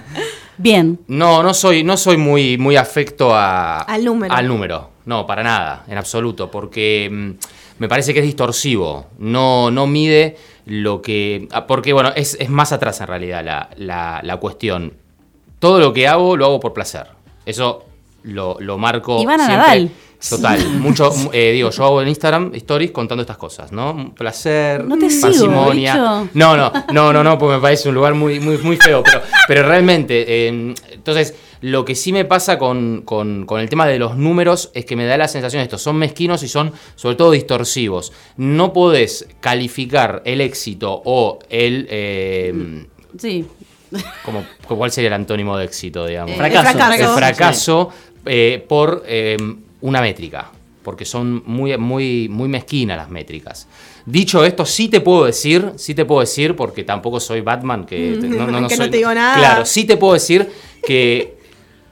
Bien. 0.58 0.98
No, 1.06 1.44
no 1.44 1.54
soy, 1.54 1.84
no 1.84 1.96
soy 1.96 2.16
muy, 2.16 2.58
muy 2.58 2.74
afecto 2.76 3.32
a, 3.34 3.78
Al 3.82 4.04
número. 4.04 4.34
Al 4.34 4.48
número. 4.48 4.90
No, 5.06 5.26
para 5.26 5.44
nada, 5.44 5.84
en 5.88 5.96
absoluto. 5.96 6.50
Porque 6.50 7.08
mm, 7.10 7.30
me 7.78 7.88
parece 7.88 8.12
que 8.12 8.18
es 8.18 8.26
distorsivo. 8.26 9.06
No, 9.18 9.70
no 9.70 9.86
mide 9.86 10.36
lo 10.66 11.00
que. 11.02 11.46
ah, 11.52 11.68
Porque, 11.68 11.92
bueno, 11.92 12.12
es, 12.16 12.36
es 12.40 12.50
más 12.50 12.72
atrás 12.72 13.00
en 13.00 13.06
realidad 13.06 13.44
la, 13.44 13.70
la- 13.76 14.20
la 14.24 14.36
cuestión. 14.38 14.94
Todo 15.60 15.78
lo 15.78 15.92
que 15.92 16.08
hago, 16.08 16.36
lo 16.36 16.46
hago 16.46 16.58
por 16.58 16.72
placer. 16.72 17.06
Eso 17.46 17.84
lo, 18.24 18.56
lo 18.60 18.78
marco. 18.78 19.20
Ivana 19.22 19.46
siempre. 19.46 19.66
Nadal. 19.66 19.90
Total, 20.28 20.68
mucho, 20.80 21.10
eh, 21.32 21.52
digo, 21.52 21.70
yo 21.70 21.84
hago 21.84 22.02
en 22.02 22.08
Instagram 22.08 22.50
stories 22.56 22.90
contando 22.90 23.22
estas 23.22 23.38
cosas, 23.38 23.72
¿no? 23.72 24.12
Placer, 24.14 24.84
No 24.84 24.98
te 24.98 25.08
sigo, 25.08 25.22
parsimonia. 25.28 25.94
bicho. 25.94 26.28
No, 26.34 26.56
no, 26.58 26.70
no, 26.92 27.12
no, 27.12 27.24
no, 27.24 27.38
porque 27.38 27.56
me 27.56 27.62
parece 27.62 27.88
un 27.88 27.94
lugar 27.94 28.12
muy, 28.14 28.38
muy, 28.38 28.58
muy 28.58 28.76
feo. 28.76 29.02
Pero, 29.02 29.22
pero 29.48 29.62
realmente, 29.66 30.24
eh, 30.28 30.74
entonces, 30.92 31.34
lo 31.62 31.86
que 31.86 31.94
sí 31.94 32.12
me 32.12 32.26
pasa 32.26 32.58
con, 32.58 33.00
con- 33.06 33.46
con 33.46 33.60
el 33.62 33.70
tema 33.70 33.86
de 33.86 33.98
los 33.98 34.14
números 34.18 34.70
es 34.74 34.84
que 34.84 34.94
me 34.94 35.06
da 35.06 35.16
la 35.16 35.26
sensación 35.26 35.60
de 35.60 35.64
esto, 35.64 35.78
son 35.78 35.96
mezquinos 35.96 36.42
y 36.42 36.48
son 36.48 36.70
sobre 36.96 37.16
todo 37.16 37.30
distorsivos. 37.30 38.12
No 38.36 38.74
podés 38.74 39.26
calificar 39.40 40.20
el 40.26 40.42
éxito 40.42 41.00
o 41.02 41.38
el... 41.48 41.86
eh, 41.90 42.84
Sí. 43.18 43.44
Como, 44.24 44.44
¿Cuál 44.66 44.90
sería 44.92 45.08
el 45.08 45.14
antónimo 45.14 45.56
de 45.56 45.64
éxito, 45.64 46.06
digamos? 46.06 46.32
Eh, 46.32 46.36
Fracaso. 46.36 46.68
el 46.68 46.74
fracaso. 46.74 47.02
El 47.12 47.16
fracaso 47.18 47.90
eh, 48.26 48.64
por 48.68 49.02
eh, 49.06 49.36
una 49.80 50.00
métrica, 50.00 50.50
porque 50.82 51.04
son 51.04 51.42
muy, 51.46 51.76
muy, 51.76 52.28
muy 52.28 52.48
mezquinas 52.48 52.96
las 52.96 53.10
métricas. 53.10 53.66
Dicho 54.06 54.44
esto, 54.44 54.64
sí 54.64 54.88
te 54.88 55.00
puedo 55.00 55.24
decir, 55.26 55.72
sí 55.76 55.94
te 55.94 56.04
puedo 56.04 56.20
decir, 56.20 56.56
porque 56.56 56.84
tampoco 56.84 57.20
soy 57.20 57.40
Batman, 57.42 57.84
que, 57.86 58.18
te- 58.20 58.28
no, 58.28 58.46
no, 58.46 58.60
no 58.60 58.68
Que 58.68 58.76
no 58.76 58.90
te 58.90 58.96
digo 58.96 59.12
nada. 59.12 59.36
Claro, 59.36 59.66
sí 59.66 59.84
te 59.84 59.96
puedo 59.96 60.14
decir 60.14 60.50
que 60.86 61.38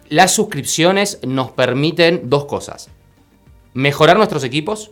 las 0.09 0.33
suscripciones 0.35 1.19
nos 1.27 1.51
permiten 1.51 2.23
dos 2.25 2.47
cosas. 2.47 2.89
Mejorar 3.75 4.17
nuestros 4.17 4.43
equipos 4.45 4.91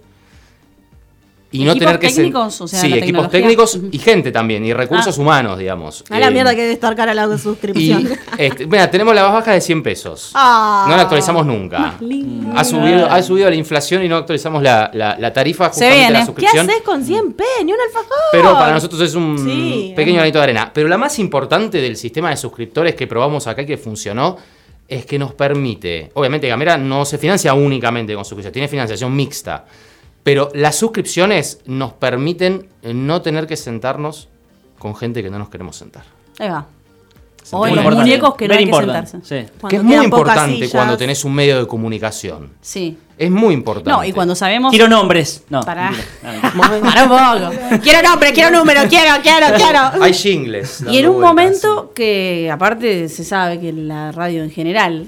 y 1.53 1.65
no 1.65 1.75
tener 1.77 1.99
que 1.99 2.09
técnicos, 2.09 2.61
o 2.61 2.69
sea, 2.69 2.81
sí, 2.81 2.93
equipos 2.93 3.31
técnicos 3.31 3.79
y 3.93 3.99
gente 3.99 4.33
también 4.33 4.65
y 4.65 4.73
recursos 4.73 5.17
Ah. 5.17 5.21
humanos, 5.21 5.59
digamos. 5.59 6.05
A 6.11 6.19
la 6.19 6.29
Eh, 6.29 6.31
mierda 6.33 6.55
que 6.55 6.63
debe 6.63 6.73
estar 6.73 6.95
cara 6.97 7.15
la 7.15 7.33
y 7.33 7.39
suscripción. 7.39 8.09
este, 8.39 8.67
mira, 8.67 8.91
tenemos 8.91 9.15
la 9.15 9.23
más 9.23 9.33
baja 9.33 9.53
de 9.53 9.61
100 9.61 9.83
pesos. 9.83 10.33
Ah. 10.35 10.87
no 10.89 10.97
la 10.97 11.03
actualizamos 11.03 11.47
nunca. 11.47 11.95
Ha 12.57 12.65
subido, 12.65 13.07
ha 13.11 13.23
subido 13.23 13.49
la 13.49 13.57
inflación 13.57 14.03
y 14.05 14.09
no 14.09 14.17
actualizamos 14.17 14.63
la, 14.63 14.91
la- 14.93 15.17
la 15.19 15.33
tarifa 15.33 15.65
Se 15.67 15.71
justamente 15.71 15.97
viene. 15.99 16.13
la 16.13 16.19
¿Qué 16.19 16.21
¿Qué 16.21 16.27
suscripción. 16.27 16.71
haces 16.71 16.83
con 16.83 17.05
100 17.05 17.33
p? 17.35 17.45
Ni 17.65 17.73
un 17.73 17.79
alfajor. 17.81 18.17
Pero 18.33 18.53
para 18.55 18.73
nosotros 18.73 19.01
es 19.01 19.15
un 19.15 19.39
Sí, 19.39 19.93
pequeño 19.95 20.17
granito 20.17 20.39
de 20.39 20.45
arena. 20.45 20.71
Pero 20.75 20.89
la 20.89 20.99
más 20.99 21.19
importante 21.19 21.81
del 21.81 21.97
sistema 21.97 22.31
de 22.31 22.37
suscriptores 22.37 22.95
que 22.95 23.07
probamos 23.07 23.47
acá 23.47 23.63
y 23.63 23.67
que 23.67 23.77
funcionó 23.77 24.37
es 24.89 25.05
que 25.07 25.19
nos 25.19 25.33
permite, 25.35 26.11
obviamente 26.15 26.47
Gamera 26.49 26.77
no 26.77 27.05
se 27.05 27.19
financia 27.19 27.53
únicamente 27.55 28.15
con 28.15 28.25
suscripción, 28.25 28.53
tiene 28.53 28.69
financiación 28.69 29.15
mixta, 29.17 29.65
pero 30.27 30.51
las 30.55 30.75
suscripciones 30.75 31.61
nos 31.67 31.93
permiten 31.93 32.67
no 32.83 33.23
tener 33.23 33.47
que 33.47 33.57
sentarnos 33.57 34.29
con 34.77 34.97
gente 34.97 35.23
que 35.23 35.31
no 35.31 35.39
nos 35.39 35.51
queremos 35.51 35.77
sentar. 35.77 36.03
Ahí 36.41 36.49
va. 36.49 36.67
¿Se 37.45 37.55
O 37.55 37.65
en 37.65 37.77
los 37.77 37.85
Importante. 37.85 38.11
muñecos 38.11 38.35
que 38.35 38.49
no 38.49 38.55
Very 38.55 38.65
hay 38.65 38.71
que 38.73 38.77
sentarse. 38.77 39.19
Sí. 39.23 39.53
Que 39.69 39.77
es 39.77 39.85
muy 39.85 40.05
importante 40.05 40.55
sillas. 40.57 40.73
cuando 40.73 40.97
tenés 40.97 41.25
un 41.25 41.33
medio 41.33 41.61
de 41.61 41.69
comunicación. 41.69 42.51
Sí. 42.61 42.99
Es 43.17 43.31
muy 43.31 43.55
importante. 43.55 43.89
No, 43.89 44.03
y 44.03 44.11
cuando 44.11 44.35
sabemos. 44.35 44.71
Quiero 44.71 44.89
nombres. 44.89 45.45
No. 45.49 45.63
Mentira. 45.63 45.93
Para 46.83 47.05
un 47.05 47.09
poco. 47.09 47.81
Quiero 47.85 48.09
nombre, 48.09 48.33
quiero 48.33 48.51
número, 48.51 48.81
quiero, 48.89 49.23
quiero, 49.23 49.47
quiero. 49.55 50.03
Hay 50.03 50.13
jingles. 50.13 50.83
Y 50.91 50.99
en 50.99 51.09
un 51.09 51.21
momento 51.21 51.93
que, 51.95 52.51
aparte, 52.53 53.09
se 53.09 53.23
sabe 53.23 53.61
que 53.61 53.73
la 53.73 54.11
radio 54.11 54.43
en 54.43 54.51
general, 54.51 55.07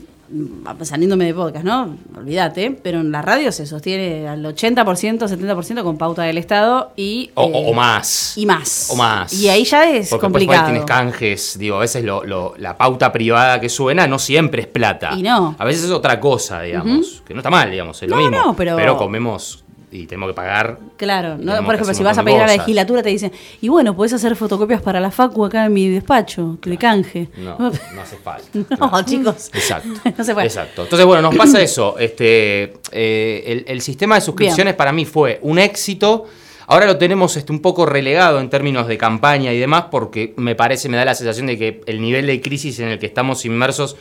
saliéndome 0.82 1.24
de 1.26 1.34
podcast, 1.34 1.64
¿no? 1.64 1.96
Olvídate, 2.16 2.70
pero 2.82 3.00
en 3.00 3.10
la 3.10 3.22
radio 3.22 3.50
se 3.52 3.66
sostiene 3.66 4.28
al 4.28 4.44
80%, 4.44 5.18
70% 5.28 5.82
con 5.82 5.96
pauta 5.98 6.22
del 6.22 6.38
Estado 6.38 6.92
y. 6.96 7.30
O, 7.34 7.44
eh, 7.46 7.52
o- 7.70 7.72
más. 7.74 8.36
Y 8.36 8.46
más. 8.46 8.88
O 8.90 8.96
más. 8.96 9.32
Y 9.32 9.48
ahí 9.48 9.64
ya 9.64 9.90
es 9.90 10.10
Porque 10.10 10.22
complicado. 10.26 10.66
tienes 10.66 10.84
canjes, 10.84 11.58
digo, 11.58 11.76
a 11.76 11.80
veces 11.80 12.04
lo- 12.04 12.24
lo- 12.24 12.54
la 12.58 12.76
pauta 12.76 13.12
privada 13.12 13.60
que 13.60 13.68
suena 13.68 14.06
no 14.06 14.18
siempre 14.18 14.62
es 14.62 14.68
plata. 14.68 15.10
Y 15.16 15.22
no. 15.22 15.54
A 15.58 15.64
veces 15.64 15.84
es 15.84 15.90
otra 15.90 16.20
cosa, 16.20 16.60
digamos. 16.62 17.22
Que 17.26 17.34
no 17.34 17.40
está 17.40 17.50
mal, 17.50 17.70
digamos, 17.70 18.02
es 18.02 18.08
lo 18.08 18.16
No, 18.16 18.22
mismo. 18.22 18.36
no, 18.46 18.56
pero- 18.56 18.96
comemos 18.96 19.64
y 19.90 20.06
tenemos 20.06 20.28
que 20.30 20.34
pagar. 20.34 20.78
Claro, 20.96 21.36
por 21.64 21.74
ejemplo, 21.74 21.94
si 21.94 22.02
vas 22.02 22.18
a 22.18 22.22
pedir 22.24 22.38
a 22.40 22.46
la 22.46 22.52
legislatura, 22.58 23.02
te 23.02 23.08
dicen, 23.08 23.32
y 23.60 23.68
bueno, 23.68 23.94
puedes 23.96 24.12
hacer 24.12 24.36
fotocopias 24.36 24.82
para 24.82 25.00
la 25.00 25.10
FACU 25.10 25.44
acá 25.46 25.66
en 25.66 25.72
mi 25.72 25.88
despacho, 25.88 26.58
que 26.60 26.70
le 26.70 26.76
canje. 26.76 27.28
No, 27.38 27.58
no 27.58 28.00
hace 28.02 28.16
falta. 28.16 28.48
No, 28.78 29.02
chicos. 29.04 29.50
Exacto. 29.54 29.88
No 30.18 30.24
se 30.24 30.34
puede. 30.34 30.46
Exacto. 30.46 30.82
Entonces, 30.84 31.06
bueno, 31.06 31.22
nos 31.22 31.36
pasa 31.36 31.60
eso. 31.62 31.96
Este, 31.98 32.74
eh, 32.92 33.44
el, 33.46 33.64
el 33.68 33.80
sistema 33.80 34.14
de 34.16 34.20
suscripciones 34.20 34.74
para 34.74 34.92
mí 34.92 35.04
fue 35.04 35.38
un 35.42 35.58
éxito. 35.58 36.26
Ahora 36.66 36.84
lo 36.86 36.98
tenemos 36.98 37.34
este, 37.38 37.50
un 37.50 37.60
poco 37.62 37.86
relegado 37.86 38.40
en 38.40 38.50
términos 38.50 38.86
de 38.88 38.98
campaña 38.98 39.52
y 39.54 39.58
demás, 39.58 39.84
porque 39.90 40.34
me 40.36 40.54
parece, 40.54 40.90
me 40.90 40.98
da 40.98 41.04
la 41.06 41.14
sensación 41.14 41.46
de 41.46 41.56
que 41.56 41.80
el 41.86 42.00
nivel 42.02 42.26
de 42.26 42.40
crisis 42.42 42.78
en 42.80 42.88
el 42.88 42.98
que 42.98 43.06
estamos 43.06 43.44
inmersos, 43.46 43.96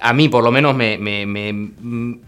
a 0.00 0.14
mí 0.14 0.28
por 0.30 0.42
lo 0.42 0.50
menos 0.50 0.74
me, 0.74 0.96
me- 0.96 1.26
me- 1.26 2.18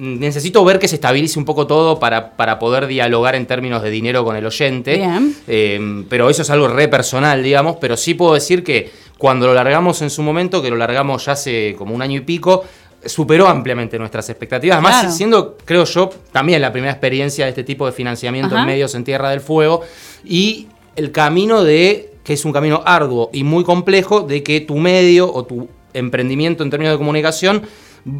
necesito 0.00 0.64
ver 0.64 0.78
que 0.78 0.88
se 0.88 0.94
estabilice 0.96 1.38
un 1.38 1.44
poco 1.44 1.66
todo 1.66 1.98
para, 2.00 2.30
para 2.32 2.58
poder 2.58 2.86
dialogar 2.86 3.34
en 3.34 3.46
términos 3.46 3.82
de 3.82 3.90
dinero 3.90 4.24
con 4.24 4.34
el 4.34 4.46
oyente. 4.46 4.96
Bien. 4.96 5.36
Eh, 5.46 6.04
pero 6.08 6.30
eso 6.30 6.42
es 6.42 6.50
algo 6.50 6.68
re 6.68 6.88
personal, 6.88 7.42
digamos. 7.42 7.76
Pero 7.80 7.96
sí 7.96 8.14
puedo 8.14 8.34
decir 8.34 8.64
que 8.64 8.90
cuando 9.18 9.46
lo 9.46 9.54
largamos 9.54 10.00
en 10.02 10.10
su 10.10 10.22
momento, 10.22 10.62
que 10.62 10.70
lo 10.70 10.76
largamos 10.76 11.26
ya 11.26 11.32
hace 11.32 11.74
como 11.76 11.94
un 11.94 12.00
año 12.02 12.16
y 12.16 12.20
pico, 12.22 12.64
superó 13.04 13.46
ampliamente 13.48 13.98
nuestras 13.98 14.28
expectativas. 14.30 14.76
Además, 14.76 15.00
Claro. 15.00 15.14
siendo, 15.14 15.56
creo 15.64 15.84
yo, 15.84 16.10
también 16.32 16.60
la 16.62 16.72
primera 16.72 16.92
experiencia 16.92 17.44
de 17.44 17.50
este 17.50 17.64
tipo 17.64 17.86
de 17.86 17.92
financiamiento 17.92 18.54
Ajá. 18.54 18.62
en 18.62 18.66
medios 18.66 18.94
en 18.94 19.04
Tierra 19.04 19.30
del 19.30 19.40
Fuego. 19.40 19.82
Y 20.24 20.68
el 20.96 21.12
camino 21.12 21.62
de, 21.62 22.14
que 22.24 22.32
es 22.34 22.44
un 22.44 22.52
camino 22.52 22.82
arduo 22.84 23.30
y 23.32 23.44
muy 23.44 23.64
complejo, 23.64 24.22
de 24.22 24.42
que 24.42 24.60
tu 24.60 24.76
medio 24.76 25.32
o 25.32 25.44
tu 25.44 25.68
emprendimiento 25.92 26.62
en 26.62 26.70
términos 26.70 26.94
de 26.94 26.98
comunicación 26.98 27.62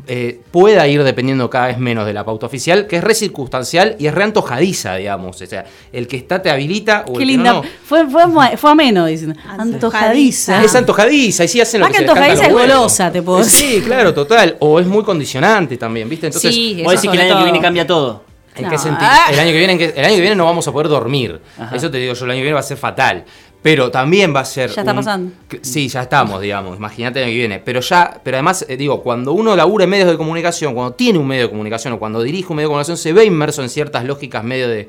eh, 0.06 0.40
pueda 0.50 0.86
ir 0.88 1.02
dependiendo 1.04 1.48
cada 1.48 1.68
vez 1.68 1.78
menos 1.78 2.04
de 2.06 2.12
la 2.12 2.24
pauta 2.24 2.46
oficial, 2.46 2.86
que 2.86 2.96
es 2.96 3.04
re 3.04 3.14
circunstancial 3.14 3.96
y 3.98 4.06
es 4.06 4.14
re 4.14 4.24
antojadiza, 4.24 4.96
digamos. 4.96 5.40
O 5.40 5.46
sea, 5.46 5.64
el 5.92 6.06
que 6.06 6.16
está 6.16 6.42
te 6.42 6.50
habilita 6.50 7.04
o 7.08 7.14
Qué 7.14 7.22
el 7.22 7.28
linda. 7.28 7.50
que 7.50 7.56
no, 7.56 7.62
no. 7.62 7.68
Fue, 7.84 8.06
fue, 8.08 8.56
fue 8.56 8.70
ameno, 8.70 9.06
dicen. 9.06 9.36
Antojadiza. 9.84 10.62
Es 10.64 10.74
antojadiza 10.74 11.44
y 11.44 11.48
sí 11.48 11.60
hacen 11.60 11.80
lo 11.80 11.86
Más 11.86 11.92
que 11.96 12.00
que 12.00 12.04
se 12.04 12.10
antojadiza 12.10 12.46
es 12.46 12.52
golosa, 12.52 13.10
te 13.12 13.22
puedo 13.22 13.38
decir. 13.38 13.76
Sí, 13.76 13.80
claro, 13.86 14.12
total. 14.14 14.56
O 14.60 14.78
es 14.80 14.86
muy 14.86 15.02
condicionante 15.04 15.76
también, 15.76 16.08
¿viste? 16.08 16.26
Entonces, 16.26 16.54
Sí, 16.54 16.80
Vos 16.84 16.92
decís 16.94 17.10
que 17.10 17.16
el 17.16 17.22
año 17.30 17.38
que 17.38 17.44
viene 17.44 17.60
cambia 17.60 17.86
todo. 17.86 18.24
¿en 18.56 18.64
No. 18.64 18.70
qué 18.70 18.78
sentido? 18.78 19.08
El 19.30 19.38
año 19.38 19.52
que 19.52 19.58
viene, 19.58 19.72
¿en 19.74 19.78
qué- 19.78 19.92
el 19.96 20.04
año 20.04 20.14
que 20.16 20.20
viene 20.20 20.36
no 20.36 20.44
vamos 20.44 20.66
a 20.66 20.72
poder 20.72 20.88
dormir. 20.88 21.40
Ajá. 21.58 21.74
Eso 21.76 21.88
te 21.90 21.98
digo 21.98 22.14
yo, 22.14 22.24
el 22.24 22.30
año 22.32 22.38
que 22.38 22.42
viene 22.42 22.54
va 22.54 22.60
a 22.60 22.64
ser 22.64 22.76
fatal. 22.76 23.24
Pero 23.62 23.90
también 23.90 24.34
va 24.34 24.40
a 24.40 24.44
ser. 24.44 24.70
Ya 24.70 24.80
está 24.80 24.92
un- 24.92 24.96
pasando. 24.96 25.32
Sí, 25.60 25.88
ya 25.88 26.02
estamos, 26.02 26.40
digamos. 26.40 26.78
Imagínate 26.78 27.18
el 27.18 27.26
año 27.26 27.32
que 27.32 27.38
viene. 27.38 27.58
Pero 27.58 27.80
ya, 27.80 28.18
pero 28.24 28.36
además, 28.38 28.64
eh, 28.68 28.76
digo, 28.78 29.02
cuando 29.02 29.32
uno 29.32 29.54
labura 29.54 29.84
en 29.84 29.90
medios 29.90 30.08
de 30.10 30.16
comunicación, 30.16 30.72
cuando 30.74 30.94
tiene 30.94 31.18
un 31.18 31.26
medio 31.26 31.42
de 31.42 31.50
comunicación 31.50 31.92
o 31.92 31.98
cuando 31.98 32.22
dirige 32.22 32.46
un 32.50 32.56
medio 32.56 32.68
de 32.68 32.70
comunicación, 32.70 32.96
se 32.96 33.12
ve 33.12 33.24
inmerso 33.26 33.62
en 33.62 33.68
ciertas 33.68 34.04
lógicas 34.04 34.42
medio 34.44 34.68
de. 34.68 34.88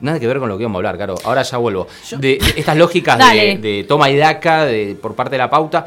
Nada 0.00 0.18
que 0.20 0.26
ver 0.26 0.40
con 0.40 0.48
lo 0.48 0.56
que 0.58 0.62
íbamos 0.64 0.76
a 0.76 0.78
hablar, 0.80 0.98
Caro. 0.98 1.14
Ahora 1.24 1.42
ya 1.42 1.56
vuelvo. 1.58 1.86
De, 2.10 2.18
de 2.38 2.40
estas 2.56 2.76
lógicas 2.76 3.16
de, 3.18 3.84
toma 3.88 4.10
y 4.10 4.16
daca 4.16 4.64
de, 4.66 4.96
por 5.00 5.14
parte 5.14 5.32
de 5.32 5.38
la 5.38 5.48
pauta. 5.48 5.86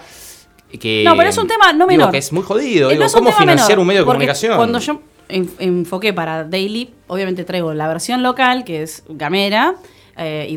Que, 0.80 1.04
No, 1.06 1.16
pero 1.16 1.30
es 1.30 1.38
un 1.38 1.48
tema 1.48 1.72
no 1.74 1.86
digo, 1.86 1.88
menor. 2.00 2.12
que 2.12 2.18
es 2.18 2.32
muy 2.34 2.42
jodido. 2.44 2.90
Eh, 2.90 2.94
Digo, 2.94 3.02
no 3.02 3.06
es 3.08 3.14
un 3.14 3.20
¿Cómo 3.26 3.32
financiar 3.38 3.70
menor, 3.70 3.80
un 3.82 3.88
medio 3.88 4.02
de 4.02 4.06
comunicación? 4.06 4.56
Cuando 4.58 4.80
yo 4.80 5.00
en- 5.30 5.50
enfoqué 5.60 6.12
para 6.12 6.44
Daily, 6.44 6.94
obviamente 7.08 7.44
traigo 7.46 7.74
la 7.74 7.88
versión 7.88 8.24
local, 8.24 8.64
que 8.66 8.82
es 8.84 9.04
Gamera, 9.08 9.76
eh, 10.18 10.48
y 10.50 10.56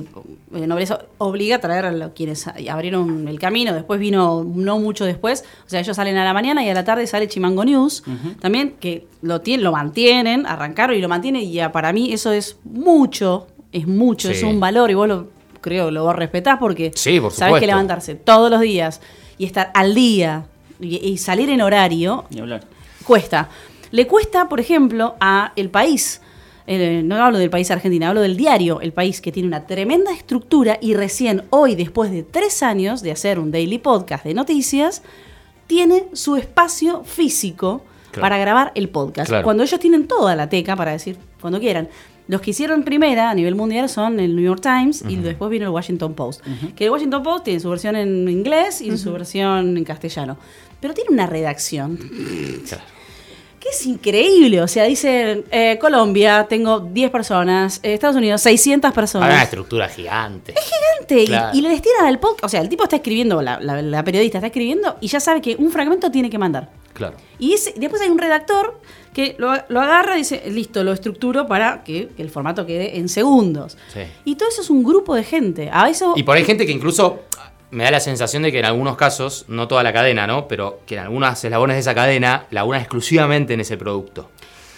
eh, 0.56 0.66
Nobleza 0.66 1.00
obliga 1.18 1.56
a 1.56 1.60
traer 1.60 1.84
a 1.86 1.92
lo- 1.92 2.14
quienes 2.14 2.46
abrieron 2.46 3.26
el 3.28 3.38
camino. 3.38 3.72
Después 3.74 3.98
vino, 4.00 4.44
no 4.44 4.78
mucho 4.78 5.04
después, 5.04 5.44
o 5.66 5.68
sea, 5.70 5.80
ellos 5.80 5.96
salen 5.96 6.16
a 6.16 6.24
la 6.24 6.32
mañana 6.32 6.64
y 6.64 6.68
a 6.70 6.74
la 6.74 6.84
tarde 6.84 7.06
sale 7.06 7.26
Chimango 7.28 7.64
News, 7.64 8.02
también, 8.40 8.74
que 8.80 9.06
lo, 9.22 9.40
tienen, 9.40 9.64
lo 9.64 9.72
mantienen, 9.72 10.46
arrancaron 10.46 10.96
y 10.96 11.00
lo 11.00 11.08
mantienen, 11.08 11.42
y 11.42 11.52
ya 11.52 11.72
para 11.72 11.92
mí 11.92 12.12
eso 12.12 12.30
es 12.32 12.56
mucho, 12.64 13.48
es 13.72 13.86
mucho, 13.86 14.28
Sí. 14.28 14.34
es 14.34 14.42
un 14.42 14.60
valor, 14.60 14.90
y 14.90 14.94
vos 14.94 15.08
lo 15.08 15.28
creo, 15.60 15.90
lo 15.90 16.04
vos 16.04 16.14
respetás 16.14 16.58
porque 16.58 16.92
Sí, 16.94 17.18
por 17.20 17.32
sabés 17.32 17.58
que 17.60 17.66
levantarse 17.66 18.14
todos 18.14 18.50
los 18.50 18.60
días 18.60 19.00
y 19.38 19.44
estar 19.44 19.70
al 19.74 19.94
día 19.94 20.46
y, 20.80 20.96
y 21.04 21.18
salir 21.18 21.50
en 21.50 21.60
horario 21.62 22.24
cuesta. 23.04 23.48
Le 23.90 24.06
cuesta, 24.06 24.48
por 24.48 24.60
ejemplo, 24.60 25.16
a 25.20 25.52
El 25.56 25.70
País. 25.70 26.20
Eh, 26.68 27.02
no 27.02 27.16
hablo 27.16 27.38
del 27.38 27.50
país 27.50 27.70
Argentina, 27.70 28.08
hablo 28.10 28.20
del 28.20 28.36
diario 28.36 28.80
El 28.80 28.92
País, 28.92 29.20
que 29.20 29.32
tiene 29.32 29.48
una 29.48 29.66
tremenda 29.66 30.12
estructura 30.12 30.78
y 30.80 30.94
recién 30.94 31.42
hoy, 31.50 31.74
después 31.74 32.10
de 32.10 32.22
tres 32.22 32.62
años 32.62 33.02
de 33.02 33.10
hacer 33.10 33.38
un 33.38 33.50
daily 33.50 33.78
podcast 33.78 34.24
de 34.24 34.34
noticias, 34.34 35.02
tiene 35.66 36.04
su 36.12 36.36
espacio 36.36 37.04
físico 37.04 37.82
Claro. 38.10 38.22
para 38.22 38.38
grabar 38.38 38.72
el 38.74 38.88
podcast. 38.88 39.28
Claro. 39.28 39.44
Cuando 39.44 39.62
ellos 39.62 39.78
tienen 39.80 40.06
toda 40.08 40.34
la 40.34 40.48
teca 40.48 40.74
para 40.76 40.92
decir 40.92 41.16
cuando 41.40 41.60
quieran. 41.60 41.88
Los 42.26 42.40
que 42.42 42.50
hicieron 42.50 42.82
primera 42.82 43.30
a 43.30 43.34
nivel 43.34 43.54
mundial 43.54 43.88
son 43.88 44.18
el 44.20 44.34
New 44.36 44.44
York 44.44 44.60
Times 44.62 45.02
y 45.08 45.16
después 45.16 45.50
vino 45.50 45.64
el 45.66 45.70
Washington 45.70 46.12
Post. 46.14 46.42
Que 46.76 46.84
el 46.86 46.90
Washington 46.90 47.22
Post 47.22 47.44
tiene 47.44 47.60
su 47.60 47.70
versión 47.70 47.96
en 47.96 48.28
inglés 48.28 48.80
y 48.82 48.96
su 48.98 49.12
versión 49.12 49.76
en 49.78 49.84
castellano. 49.84 50.36
Pero 50.80 50.92
tiene 50.94 51.10
una 51.10 51.26
redacción 51.26 51.96
Claro. 52.66 52.82
Que 53.60 53.70
es 53.70 53.86
increíble. 53.86 54.62
O 54.62 54.68
sea, 54.68 54.84
dice 54.84 55.44
eh, 55.50 55.78
Colombia, 55.80 56.46
tengo 56.48 56.80
10 56.80 57.10
personas. 57.10 57.80
eh, 57.82 57.94
Estados 57.94 58.16
Unidos, 58.16 58.40
600 58.42 58.88
Hay 58.88 58.90
una 58.92 58.94
personas. 58.94 59.42
estructura 59.42 59.88
gigante. 59.88 60.54
Y- 61.08 61.24
Claro. 61.26 61.56
y, 61.56 61.62
le 61.62 61.70
destinan 61.70 62.04
al 62.06 62.18
podcast. 62.18 62.44
O 62.44 62.48
sea, 62.50 62.60
el 62.60 62.68
tipo 62.68 62.82
está 62.84 62.96
escribiendo, 62.96 63.40
la, 63.40 63.58
la- 63.60 63.80
la 63.80 64.04
periodista 64.04 64.38
está 64.38 64.48
escribiendo 64.48 64.96
y 65.00 65.08
ya 65.08 65.20
sabe 65.20 65.40
que 65.40 65.56
un 65.56 65.70
fragmento 65.70 66.10
tiene 66.10 66.28
que 66.28 66.36
mandar. 66.36 66.68
Claro. 66.92 67.16
Y 67.38 67.54
ese- 67.54 67.72
después 67.76 68.02
hay 68.02 68.10
un 68.10 68.18
redactor 68.18 68.78
que 69.14 69.34
lo, 69.38 69.52
lo 69.68 69.80
agarra 69.80 70.16
y 70.16 70.18
dice, 70.18 70.42
listo, 70.50 70.84
lo 70.84 70.92
estructuro 70.92 71.46
para 71.46 71.82
que, 71.82 72.08
que 72.08 72.22
el 72.22 72.28
formato 72.30 72.66
quede 72.66 72.98
en 72.98 73.08
segundos. 73.08 73.78
Sí. 73.92 74.00
Y 74.26 74.34
todo 74.34 74.48
eso 74.50 74.60
es 74.60 74.68
un 74.70 74.82
grupo 74.84 75.14
de 75.14 75.24
gente. 75.24 75.70
A 75.72 75.88
eso... 75.88 76.12
Y 76.14 76.24
por 76.24 76.36
ahí 76.36 76.44
gente 76.44 76.66
que 76.66 76.72
incluso 76.72 77.20
me 77.70 77.84
da 77.84 77.90
la 77.90 78.00
sensación 78.00 78.42
de 78.42 78.50
que 78.52 78.58
en 78.60 78.64
algunos 78.64 78.96
casos, 78.96 79.44
no 79.48 79.68
toda 79.68 79.82
la 79.82 79.92
cadena, 79.92 80.26
¿no? 80.26 80.48
Pero 80.48 80.80
que 80.86 80.94
en 80.96 81.00
algunos 81.02 81.44
eslabones 81.44 81.76
de 81.76 81.80
esa 81.80 81.94
cadena 81.94 82.46
laburan 82.50 82.80
exclusivamente 82.80 83.54
en 83.54 83.60
ese 83.60 83.76
producto. 83.76 84.30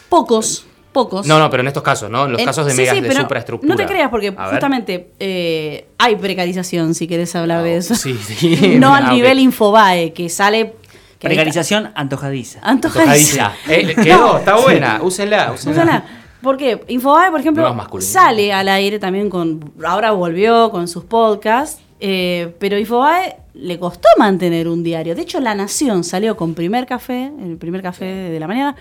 Pocos, 0.08 0.66
pocos. 0.92 1.26
No, 1.26 1.38
no, 1.38 1.48
pero 1.50 1.60
en 1.62 1.68
estos 1.68 1.82
casos, 1.84 2.10
¿no? 2.10 2.24
En 2.26 2.32
los 2.32 2.40
En- 2.40 2.46
casos 2.46 2.66
de 2.66 2.72
sí, 2.72 2.78
megas 2.78 2.96
sí, 2.96 3.00
de 3.00 3.08
pero 3.08 3.20
supraestructura. 3.22 3.72
No 3.72 3.76
te 3.76 3.86
creas, 3.86 4.10
porque 4.10 4.34
A 4.36 4.48
justamente 4.50 5.10
eh, 5.20 5.86
hay 5.98 6.16
precarización, 6.16 6.94
si 6.94 7.06
querés 7.06 7.34
hablar 7.36 7.62
de 7.62 7.76
eso. 7.76 7.94
Sí, 7.94 8.16
sí. 8.16 8.76
no 8.80 8.88
Ah, 8.94 8.96
al 8.98 9.04
ok. 9.06 9.12
nivel 9.12 9.38
Infobae, 9.38 10.12
que 10.12 10.28
sale. 10.28 10.74
Precarización 11.20 11.92
antojadiza. 11.94 12.60
Antojadiza. 12.62 13.52
Antojadiza. 13.52 13.52
Eh, 13.68 13.94
quedó, 14.02 14.38
está 14.38 14.56
buena. 14.56 15.00
Úsenla, 15.02 15.52
úsenla. 15.52 15.82
Úsala. 15.82 16.04
¿Por 16.42 16.56
qué? 16.56 16.82
Infobae, 16.88 17.30
por 17.30 17.40
ejemplo, 17.40 17.76
sale 18.00 18.52
al 18.54 18.68
aire 18.68 18.98
también 18.98 19.28
con. 19.28 19.72
Ahora 19.84 20.12
volvió 20.12 20.70
con 20.70 20.88
sus 20.88 21.04
podcasts, 21.04 21.82
eh, 22.00 22.54
pero 22.58 22.78
Infobae 22.78 23.36
le 23.54 23.78
costó 23.78 24.08
mantener 24.18 24.68
un 24.68 24.82
diario. 24.82 25.14
De 25.14 25.22
hecho, 25.22 25.40
La 25.40 25.54
Nación 25.54 26.02
salió 26.04 26.36
con 26.36 26.54
primer 26.54 26.86
café, 26.86 27.30
el 27.42 27.56
primer 27.56 27.82
café 27.82 28.04
de 28.04 28.40
la 28.40 28.46
mañana, 28.46 28.74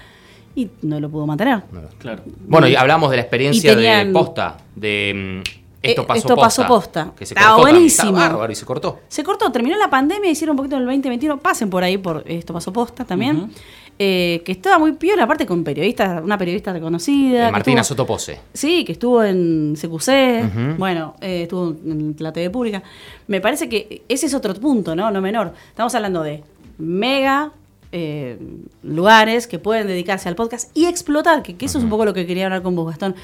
y 0.55 0.69
no 0.81 0.99
lo 0.99 1.09
pudo 1.09 1.25
mantener. 1.27 1.61
Claro. 1.99 2.23
Bueno, 2.47 2.67
y 2.67 2.75
hablamos 2.75 3.09
de 3.11 3.17
la 3.17 3.21
experiencia 3.21 3.75
tenían- 3.75 4.07
de 4.07 4.13
posta, 4.13 4.57
de 4.75 5.41
mm, 5.43 5.49
esto 5.81 6.01
Eh, 6.01 6.05
pasó 6.05 6.17
esto 6.19 6.35
posta. 6.35 6.41
pasó 6.45 6.67
posta. 6.67 7.11
Que 7.17 7.25
se 7.25 7.33
Estaba 7.33 7.55
cortó 7.55 7.71
buenísimo. 7.71 8.11
Bárbaro 8.13 8.51
y 8.51 8.55
se 8.55 8.65
cortó. 8.65 8.99
Se 9.07 9.23
cortó, 9.23 9.51
terminó 9.51 9.77
la 9.77 9.89
pandemia, 9.89 10.29
hicieron 10.31 10.53
un 10.53 10.57
poquito 10.57 10.75
en 10.75 10.81
el 10.81 10.87
2021. 10.87 11.37
Pasen 11.39 11.69
por 11.69 11.83
ahí, 11.83 11.97
por 11.97 12.23
esto 12.25 12.53
pasó 12.53 12.73
posta 12.73 13.05
también. 13.05 13.51
Eh, 14.01 14.41
que 14.45 14.53
estaba 14.53 14.79
muy 14.79 14.93
piola, 14.93 15.23
aparte 15.23 15.45
con 15.45 15.61
periodistas, 15.65 16.23
una 16.23 16.37
periodista 16.37 16.71
reconocida. 16.71 17.49
Eh, 17.49 17.51
Martina 17.51 17.81
estuvo- 17.81 17.97
Sotopose. 17.97 18.39
Sí, 18.53 18.85
que 18.85 18.93
estuvo 18.93 19.21
en 19.21 19.75
CQC, 19.75 20.77
bueno, 20.77 21.15
eh, 21.19 21.43
estuvo 21.43 21.71
en 21.85 22.15
la 22.19 22.31
TV 22.31 22.49
pública. 22.49 22.81
Me 23.27 23.41
parece 23.41 23.67
que 23.67 24.03
ese 24.07 24.27
es 24.27 24.33
otro 24.33 24.53
punto, 24.53 24.95
¿no? 24.95 25.11
No 25.11 25.19
menor. 25.19 25.53
Estamos 25.69 25.93
hablando 25.95 26.23
de 26.23 26.41
mega 26.77 27.51
eh, 27.91 28.37
lugares 28.83 29.47
que 29.47 29.57
pueden 29.59 29.87
dedicarse 29.87 30.29
al 30.29 30.35
podcast 30.35 30.69
y 30.77 30.85
explotar, 30.85 31.41
que, 31.43 31.55
que 31.57 31.65
eso 31.65 31.77
es 31.79 31.83
un 31.83 31.89
poco 31.89 32.05
lo 32.05 32.13
que 32.13 32.27
quería 32.27 32.45
hablar 32.45 32.61
con 32.61 32.75
vos, 32.75 32.87
Gastón. 32.87 33.15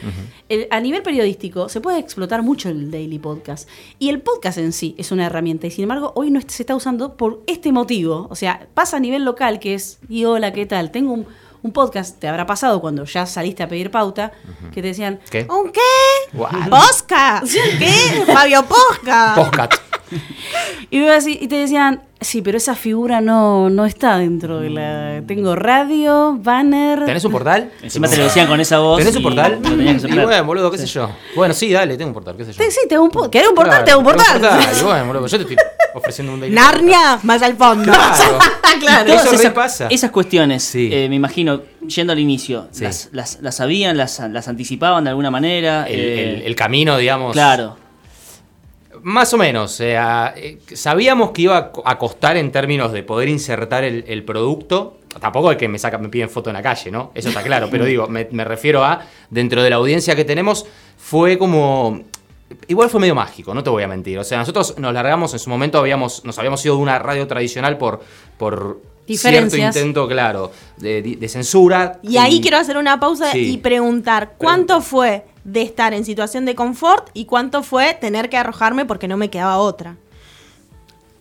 El- 0.49 0.67
a 0.71 0.79
nivel 0.79 1.03
periodístico 1.03 1.69
se 1.69 1.81
puede 1.81 1.99
explotar 1.99 2.41
mucho 2.41 2.69
el 2.69 2.89
daily 2.91 3.19
podcast. 3.19 3.69
Y 3.99 4.09
el 4.09 4.21
podcast 4.21 4.57
en 4.57 4.73
sí 4.73 4.95
es 4.97 5.11
una 5.11 5.25
herramienta 5.27 5.67
y 5.67 5.71
sin 5.71 5.83
embargo 5.83 6.13
hoy 6.15 6.31
no 6.31 6.41
se 6.41 6.63
está 6.63 6.75
usando 6.75 7.15
por 7.15 7.41
este 7.47 7.71
motivo. 7.71 8.27
O 8.29 8.35
sea, 8.35 8.67
pasa 8.73 8.97
a 8.97 8.99
nivel 8.99 9.23
local 9.23 9.59
que 9.59 9.75
es, 9.75 9.99
y 10.09 10.25
hola, 10.25 10.51
¿qué 10.51 10.65
tal? 10.65 10.89
Tengo 10.91 11.13
un, 11.13 11.27
un 11.61 11.71
podcast, 11.71 12.19
te 12.19 12.27
habrá 12.27 12.45
pasado 12.45 12.81
cuando 12.81 13.05
ya 13.05 13.25
saliste 13.25 13.63
a 13.63 13.67
pedir 13.67 13.91
pauta, 13.91 14.31
que 14.73 14.81
te 14.81 14.87
decían, 14.89 15.19
¿Qué? 15.29 15.45
¿Un 15.49 15.71
qué? 15.71 16.37
¿Posca? 16.69 17.43
¿Qué? 17.79 18.23
Fabio 18.33 18.63
Posca. 18.65 19.35
Y, 20.91 21.03
así- 21.07 21.37
y 21.41 21.47
te 21.47 21.55
decían, 21.55 22.03
sí, 22.25 22.41
pero 22.41 22.57
esa 22.57 22.75
figura 22.75 23.21
no, 23.21 23.69
no 23.69 23.85
está 23.85 24.17
dentro 24.17 24.59
de 24.59 24.69
la... 24.69 25.21
Tengo 25.27 25.55
radio, 25.55 26.37
banner... 26.41 27.05
¿Tenés 27.05 27.23
un 27.25 27.31
portal? 27.31 27.71
Encima 27.81 28.07
te 28.07 28.17
lo 28.17 28.23
decían 28.23 28.47
con 28.47 28.59
esa 28.59 28.79
voz. 28.79 28.97
¿Tenés 28.99 29.15
un 29.15 29.21
y 29.21 29.23
portal? 29.23 29.59
lo 29.61 29.69
tenías 29.69 30.01
que 30.03 30.11
Y 30.11 30.19
bueno, 30.19 30.43
boludo, 30.45 30.71
qué 30.71 30.77
sé 30.77 30.85
yo. 30.87 31.09
Bueno, 31.35 31.53
sí, 31.53 31.71
dale, 31.71 31.95
tengo 31.97 32.09
un 32.09 32.13
portal, 32.13 32.35
qué 32.35 32.45
sé 32.45 32.53
yo. 32.53 32.63
Sí, 32.63 32.71
sí, 32.71 32.79
tengo 32.89 33.03
un 33.03 33.11
portal. 33.11 33.31
¿Querés 33.31 33.47
un 33.49 33.55
portal? 33.55 33.83
Claro, 33.83 33.85
tengo 33.85 33.99
un 33.99 34.05
portal. 34.05 34.59
Y 34.79 34.83
bueno, 34.83 35.05
boludo, 35.07 35.27
yo 35.27 35.37
te 35.37 35.43
estoy 35.43 35.57
ofreciendo 35.93 36.33
un 36.33 36.39
daily 36.41 36.55
Narnia, 36.55 37.19
más 37.23 37.41
al 37.41 37.55
fondo. 37.55 37.83
Claro. 37.91 38.39
claro. 38.79 39.13
Eso 39.13 39.27
esas, 39.27 39.43
repasa. 39.43 39.87
esas 39.89 40.11
cuestiones, 40.11 40.63
Sí. 40.63 40.89
eh, 40.91 41.07
me 41.09 41.15
imagino, 41.15 41.61
yendo 41.87 42.13
al 42.13 42.19
inicio, 42.19 42.67
Sí. 42.71 42.83
las, 42.83 43.09
las, 43.13 43.39
las 43.41 43.55
sabían, 43.55 43.95
las, 43.97 44.19
las 44.31 44.47
anticipaban 44.47 45.03
de 45.03 45.11
alguna 45.11 45.31
manera. 45.31 45.87
El, 45.87 45.99
eh, 45.99 46.33
el- 46.37 46.41
el 46.43 46.55
camino, 46.55 46.97
digamos. 46.97 47.33
Claro. 47.33 47.77
Más 49.07 49.31
o 49.33 49.37
menos. 49.37 49.71
O 49.71 49.75
sea, 49.75 50.33
eh, 50.35 50.57
sabíamos 50.73 51.29
que 51.29 51.43
iba 51.43 51.57
a 51.57 51.71
co- 51.71 51.83
a 51.85 51.97
costar 51.99 52.37
en 52.37 52.51
términos 52.51 52.91
de 52.91 53.03
poder 53.03 53.29
insertar 53.29 53.83
el, 53.83 54.03
el 54.07 54.23
producto. 54.23 54.97
Tampoco 55.21 55.51
es 55.51 55.57
que 55.57 55.67
me, 55.67 55.77
saca, 55.77 55.99
me 55.99 56.09
piden 56.09 56.27
foto 56.29 56.49
en 56.49 56.55
la 56.55 56.63
calle, 56.63 56.89
¿no? 56.89 57.11
Eso 57.13 57.29
está 57.29 57.43
claro. 57.43 57.67
Pero 57.69 57.85
digo, 57.91 58.07
me, 58.07 58.27
me 58.31 58.43
refiero 58.43 58.83
a, 58.83 59.01
dentro 59.29 59.61
de 59.61 59.69
la 59.69 59.75
audiencia 59.75 60.15
que 60.15 60.25
tenemos, 60.25 60.65
fue 60.97 61.37
como. 61.37 62.01
Igual 62.67 62.89
fue 62.89 62.99
medio 62.99 63.13
mágico, 63.13 63.53
no 63.53 63.61
te 63.63 63.69
voy 63.69 63.83
a 63.83 63.87
mentir. 63.87 64.17
O 64.17 64.23
sea, 64.23 64.39
nosotros 64.39 64.75
nos 64.79 64.91
largamos 64.93 65.33
en 65.33 65.39
su 65.39 65.49
momento, 65.51 65.77
habíamos, 65.77 66.25
nos 66.25 66.37
habíamos 66.39 66.65
ido 66.65 66.75
de 66.75 66.81
una 66.81 66.97
radio 66.97 67.27
tradicional 67.27 67.77
por, 67.77 68.01
por 68.37 68.81
cierto 69.07 69.55
intento, 69.57 70.07
claro, 70.07 70.51
de, 70.77 71.01
de 71.03 71.29
censura. 71.29 71.99
Y 72.01 72.17
ahí 72.17 72.41
quiero 72.41 72.57
hacer 72.57 72.77
una 72.77 72.99
pausa 72.99 73.31
Sí. 73.31 73.51
y 73.53 73.57
preguntar, 73.57 74.33
¿cuánto 74.37 74.81
fue 74.81 75.25
de 75.45 75.61
estar 75.61 75.93
en 75.93 76.03
situación 76.03 76.43
de 76.45 76.55
confort 76.55 77.09
y 77.13 77.25
cuánto 77.25 77.63
fue 77.63 77.93
tener 77.93 78.29
que 78.29 78.35
arrojarme 78.37 78.83
porque 78.85 79.07
no 79.07 79.15
me 79.15 79.29
quedaba 79.29 79.57
otra? 79.57 79.95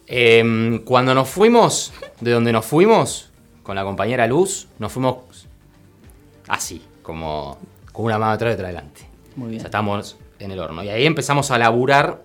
Em, 0.06 0.80
cuando 0.84 1.14
nos 1.14 1.28
fuimos, 1.28 1.92
de 2.20 2.30
donde 2.32 2.52
nos 2.52 2.64
fuimos, 2.66 3.30
con 3.62 3.74
la 3.76 3.84
compañera 3.84 4.26
Luz, 4.26 4.68
nos 4.78 4.92
fuimos 4.92 5.16
así, 6.48 6.82
como 7.02 7.58
con 7.92 8.06
una 8.06 8.18
mano 8.18 8.32
atrás 8.32 8.50
y 8.52 8.54
otra 8.54 8.66
adelante. 8.68 9.02
Muy 9.36 9.46
O 9.46 9.50
bien. 9.50 9.60
sea, 9.60 9.68
estamos 9.68 10.16
en 10.38 10.50
el 10.50 10.58
horno. 10.58 10.82
Y 10.84 10.88
ahí 10.90 11.06
empezamos 11.06 11.50
a 11.50 11.58
laburar 11.58 12.22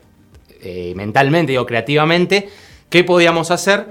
eh, 0.62 0.94
mentalmente, 0.96 1.54
digo, 1.54 1.66
creativamente, 1.66 2.50
qué 2.90 3.04
podíamos 3.06 3.50
hacer. 3.52 3.88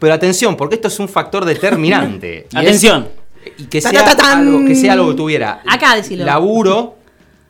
Pero 0.00 0.14
atención, 0.14 0.56
porque 0.56 0.74
esto 0.76 0.88
es 0.88 0.98
un 0.98 1.08
factor 1.08 1.44
determinante. 1.44 2.48
Y 2.50 2.56
es- 2.56 2.62
Atención. 2.62 3.08
y 3.56 3.64
que 3.66 3.80
sea, 3.80 4.04
algo, 4.34 4.64
que 4.66 4.74
sea 4.74 4.92
algo 4.94 5.08
que 5.10 5.14
tuviera 5.14 5.62
Acá 5.66 5.94
decilo. 5.94 6.24
laburo, 6.24 6.96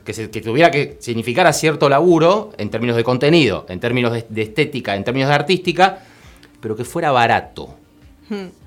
que, 0.08 0.14
se- 0.14 0.30
que 0.30 0.40
tuviera 0.40 0.70
que 0.70 0.96
significara 1.00 1.52
cierto 1.52 1.86
laburo 1.90 2.50
en 2.56 2.70
términos 2.70 2.96
de 2.96 3.04
contenido, 3.04 3.66
en 3.68 3.78
términos 3.78 4.10
de, 4.14 4.24
de 4.26 4.40
estética, 4.42 4.96
en 4.96 5.04
términos 5.04 5.28
de 5.28 5.34
artística, 5.34 5.98
pero 6.60 6.74
que 6.74 6.84
fuera 6.84 7.12
barato 7.12 7.74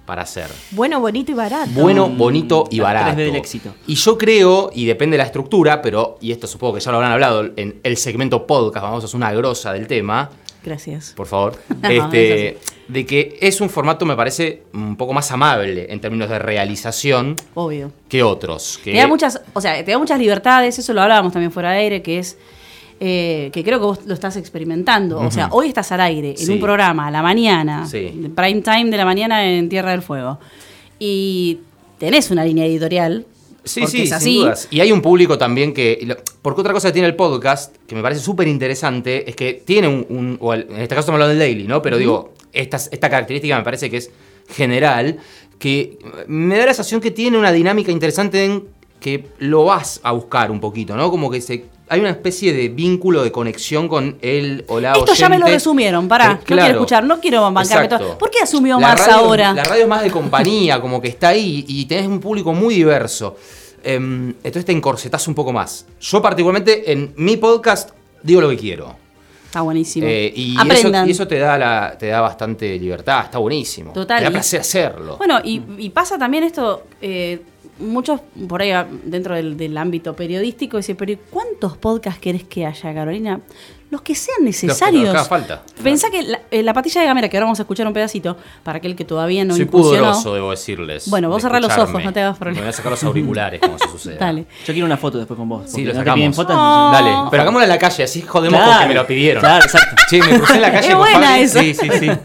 para 0.06 0.22
hacer. 0.22 0.48
Bueno, 0.72 1.00
bonito 1.00 1.32
y 1.32 1.36
barato. 1.36 1.72
Bueno, 1.74 2.10
bonito 2.10 2.66
y 2.70 2.78
las 2.78 2.84
barato. 2.86 3.12
3D 3.14 3.26
del 3.26 3.36
éxito. 3.36 3.74
Y 3.88 3.96
yo 3.96 4.18
creo, 4.18 4.70
y 4.74 4.86
depende 4.86 5.16
de 5.16 5.20
la 5.20 5.26
estructura, 5.26 5.82
pero, 5.82 6.18
y 6.22 6.32
esto 6.32 6.46
supongo 6.48 6.76
que 6.76 6.80
ya 6.80 6.92
lo 6.92 6.98
habrán 6.98 7.12
hablado 7.14 7.50
en 7.56 7.80
el 7.84 7.98
segmento 7.98 8.46
podcast, 8.46 8.84
vamos 8.84 9.04
a 9.04 9.08
hacer 9.08 9.18
una 9.18 9.32
grosa 9.34 9.74
del 9.74 9.88
tema, 9.88 10.30
Gracias. 10.64 11.14
por 11.16 11.28
favor, 11.28 11.58
No, 11.82 11.90
este, 11.90 12.58
de 12.88 13.06
que 13.06 13.38
es 13.42 13.62
un 13.62 13.70
formato, 13.70 14.06
me 14.06 14.16
parece, 14.16 14.64
un 14.74 14.96
poco 14.96 15.14
más 15.14 15.32
amable 15.32 15.88
en 15.92 16.00
términos 16.02 16.30
de 16.30 16.38
realización 16.40 17.36
Obvio. 17.56 17.92
que 18.10 18.22
otros. 18.24 18.80
Que 18.84 18.92
Te 18.92 18.98
da 18.98 19.08
muchas, 19.08 19.42
o 19.54 19.62
sea, 19.62 19.84
te 19.84 19.92
da 19.92 19.98
muchas 19.98 20.20
libertades, 20.20 20.78
eso 20.78 20.94
lo 20.94 21.02
hablábamos 21.02 21.34
también 21.34 21.52
fuera 21.52 21.72
de 21.72 21.78
aire, 21.80 22.02
que 22.02 22.20
es 22.20 22.38
eh, 23.04 23.50
que 23.52 23.64
creo 23.64 23.80
que 23.80 23.86
vos 23.86 24.00
lo 24.06 24.14
estás 24.14 24.38
experimentando. 24.38 25.20
O 25.20 25.32
sea, 25.32 25.48
hoy 25.52 25.68
estás 25.70 25.92
al 25.92 26.02
aire, 26.02 26.32
en 26.32 26.38
Sí. 26.38 26.52
un 26.52 26.60
programa, 26.60 27.08
a 27.08 27.12
la 27.12 27.24
mañana, 27.24 27.88
Sí. 27.88 28.30
prime 28.36 28.62
time 28.62 28.92
de 28.92 28.98
la 28.98 29.06
mañana 29.06 29.44
en 29.44 29.68
Tierra 29.70 29.90
del 29.90 30.04
Fuego. 30.04 30.38
Y 31.00 31.62
tenés 31.98 32.30
una 32.30 32.46
línea 32.46 32.66
editorial. 32.68 33.26
Sí, 33.64 33.82
porque 33.82 33.92
sí, 33.98 34.02
es 34.04 34.10
sin 34.10 34.14
así. 34.16 34.38
dudas. 34.40 34.68
Y 34.72 34.80
hay 34.80 34.92
un 34.92 35.02
público 35.02 35.38
también 35.38 35.74
que. 35.74 36.18
Porque 36.42 36.62
otra 36.62 36.74
cosa 36.74 36.90
que 36.90 36.94
tiene 36.94 37.08
el 37.08 37.16
podcast, 37.16 37.76
que 37.88 37.94
me 37.96 38.02
parece 38.02 38.22
súper 38.22 38.48
interesante, 38.48 39.30
es 39.30 39.36
que 39.36 39.54
tiene 39.66 39.88
un. 39.88 40.06
un- 40.10 40.38
o 40.42 40.54
el- 40.54 40.62
en 40.70 40.78
este 40.82 40.90
caso 40.96 41.02
estamos 41.02 41.18
hablando 41.22 41.30
del 41.30 41.40
daily, 41.40 41.68
¿no? 41.68 41.82
Pero 41.82 41.98
digo, 41.98 42.34
esta, 42.54 42.78
esta 42.78 43.10
característica 43.10 43.58
me 43.58 43.64
parece 43.64 43.90
que 43.90 43.98
es 43.98 44.10
general, 44.50 45.18
que 45.60 45.98
me 46.28 46.58
da 46.58 46.66
la 46.66 46.74
sensación 46.74 47.02
que 47.02 47.12
tiene 47.12 47.38
una 47.38 47.52
dinámica 47.52 47.92
interesante 47.92 48.44
en 48.46 48.64
que 49.00 49.26
lo 49.40 49.66
vas 49.66 50.00
a 50.04 50.12
buscar 50.12 50.52
un 50.52 50.60
poquito, 50.60 50.96
¿no? 50.96 51.10
Como 51.12 51.30
que 51.30 51.42
se. 51.42 51.66
Hay 51.92 52.00
una 52.00 52.10
especie 52.12 52.54
de 52.54 52.70
vínculo 52.70 53.22
de 53.22 53.32
conexión 53.34 53.88
con 53.90 54.18
él 54.22 54.64
o 54.70 54.80
la 54.80 54.94
Esto 54.94 55.14
ya 55.14 55.28
me 55.28 55.38
lo 55.38 55.46
resumieron, 55.46 56.08
pará, 56.08 56.32
Eh, 56.32 56.36
no 56.36 56.44
quiero 56.46 56.66
escuchar, 56.66 57.04
no 57.04 57.20
quiero 57.20 57.42
bancarme 57.52 57.84
Exacto. 57.86 57.98
todo. 58.06 58.18
¿Por 58.18 58.32
qué 58.32 58.40
asumió 58.40 58.80
La 58.80 58.88
más 58.88 59.00
radio- 59.08 59.16
ahora? 59.26 59.54
La 59.54 59.64
radio 59.66 59.82
es 59.84 59.88
más 59.90 60.02
de 60.04 60.10
compañía, 60.10 60.80
como 60.80 61.02
que 61.02 61.10
está 61.10 61.30
ahí 61.30 61.66
y 61.68 61.86
tenés 61.86 62.08
un 62.08 62.20
público 62.22 62.54
muy 62.54 62.76
diverso. 62.76 63.36
Em, 63.84 64.30
entonces 64.30 64.64
te 64.66 64.72
encorsetás 64.72 65.28
un 65.28 65.36
poco 65.36 65.52
más. 65.52 65.86
Yo 66.00 66.22
particularmente 66.22 66.92
en 66.92 67.14
mi 67.18 67.36
podcast 67.38 67.90
digo 68.24 68.40
lo 68.40 68.50
que 68.50 68.58
quiero. 68.58 68.96
Está 69.48 69.60
buenísimo. 69.62 70.08
Eh, 70.08 70.32
y, 70.34 70.54
eso, 70.54 70.62
Aprendan. 70.62 71.08
y 71.10 71.12
eso 71.12 71.28
te 71.28 71.38
da 71.40 71.58
la, 71.58 71.98
te 72.00 72.08
da 72.08 72.22
bastante 72.22 72.80
libertad, 72.80 73.26
está 73.26 73.38
buenísimo. 73.38 73.92
Total, 73.92 74.20
Te 74.20 74.24
da 74.24 74.32
placer 74.32 74.62
hacerlo. 74.62 75.18
Bueno, 75.18 75.42
y, 75.44 75.62
y 75.78 75.90
pasa 75.90 76.18
también 76.18 76.46
esto, 76.46 76.84
eh, 77.02 77.42
muchos 77.82 78.22
por 78.48 78.62
ahí 78.62 78.72
ah, 78.72 78.88
dentro 79.04 79.36
del, 79.36 79.58
del 79.58 79.78
ámbito 79.78 80.16
periodístico 80.16 80.78
dicen, 80.78 80.96
pero 80.96 81.12
¿y 81.12 81.18
¿cuántos 81.30 81.78
podcasts 81.78 82.20
querés 82.22 82.44
que 82.44 82.66
haya, 82.66 82.94
Carolina? 82.94 83.40
Los 83.90 84.04
que 84.04 84.16
sean 84.16 84.46
necesarios. 84.46 85.04
Lo 85.04 85.12
que 85.12 85.18
haga 85.18 85.26
falta. 85.26 85.64
Pensá 85.84 86.10
que 86.10 86.22
la, 86.24 86.40
eh, 86.50 86.64
la 86.64 86.74
patilla 86.74 87.02
de 87.02 87.08
gamera, 87.08 87.28
que 87.28 87.36
ahora 87.36 87.48
vamos 87.48 87.60
a 87.60 87.64
escuchar 87.64 87.86
un 87.86 87.92
pedacito, 87.92 88.38
para 88.64 88.78
aquel 88.78 88.96
que 88.96 89.04
todavía 89.04 89.44
no 89.44 89.54
Soy 89.54 89.64
incursionó. 89.64 90.04
pudoroso, 90.04 90.34
debo 90.34 90.52
decirles. 90.52 91.10
Bueno, 91.10 91.28
vos 91.28 91.38
de 91.38 91.42
cerrá 91.50 91.60
los 91.60 91.78
ojos, 91.78 92.02
no 92.02 92.14
te 92.14 92.22
hagas 92.22 92.38
problema. 92.38 92.62
Me 92.62 92.66
voy 92.68 92.70
a 92.70 92.74
sacar 92.74 92.92
los 92.94 93.04
auriculares, 93.04 93.60
como 93.60 93.78
se 93.78 93.90
sucede. 93.90 94.16
Dale. 94.20 94.46
Yo 94.66 94.74
quiero 94.74 94.86
una 94.86 94.96
foto 94.96 95.18
después 95.18 95.38
con 95.38 95.50
vos. 95.50 95.70
Sí, 95.70 95.84
lo 95.84 95.94
sacamos. 95.94 96.34
fotos. 96.34 96.56
Dale, 96.56 97.12
pero 97.30 97.42
hagámoslo 97.44 97.64
en 97.64 97.70
la 97.70 97.78
calle, 97.80 98.04
así 98.04 98.22
jodemos 98.22 98.58
Claro, 98.60 98.74
porque 98.76 98.88
me 98.88 98.94
lo 98.96 99.06
pidieron. 99.08 99.42
Claro, 99.42 99.66
exacto. 99.66 100.02
Che, 100.10 100.20
me 100.20 100.38
crucé 100.38 100.54
en 100.56 100.62
la 100.62 100.72
calle 100.72 100.88
Es 100.88 100.94
con 100.96 101.04
buena 101.04 101.40
esa. 101.40 101.60
Sí, 101.60 101.74
sí, 101.74 101.90
sí. 102.00 102.10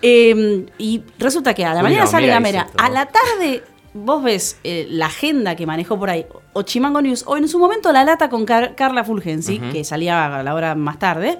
Eh, 0.00 0.64
y 0.78 1.02
resulta 1.18 1.52
que 1.54 1.64
a 1.64 1.70
la 1.74 1.80
Uy, 1.80 1.82
mañana 1.82 2.04
no, 2.04 2.10
sale 2.10 2.28
Gamera, 2.28 2.68
a 2.78 2.88
la 2.88 3.06
tarde 3.06 3.64
vos 3.94 4.22
ves 4.22 4.58
eh, 4.64 4.86
la 4.90 5.06
agenda 5.06 5.56
que 5.56 5.66
manejó 5.66 5.98
por 5.98 6.10
ahí, 6.10 6.26
o 6.52 6.62
Chimango 6.62 7.00
News, 7.02 7.24
o 7.26 7.36
en 7.36 7.48
su 7.48 7.58
momento 7.58 7.92
La 7.92 8.04
Lata 8.04 8.28
con 8.28 8.44
Car- 8.44 8.74
Carla 8.74 9.04
Fulgensi, 9.04 9.58
que 9.72 9.84
salía 9.84 10.38
a 10.38 10.42
la 10.42 10.54
hora 10.54 10.74
más 10.74 10.98
tarde, 10.98 11.38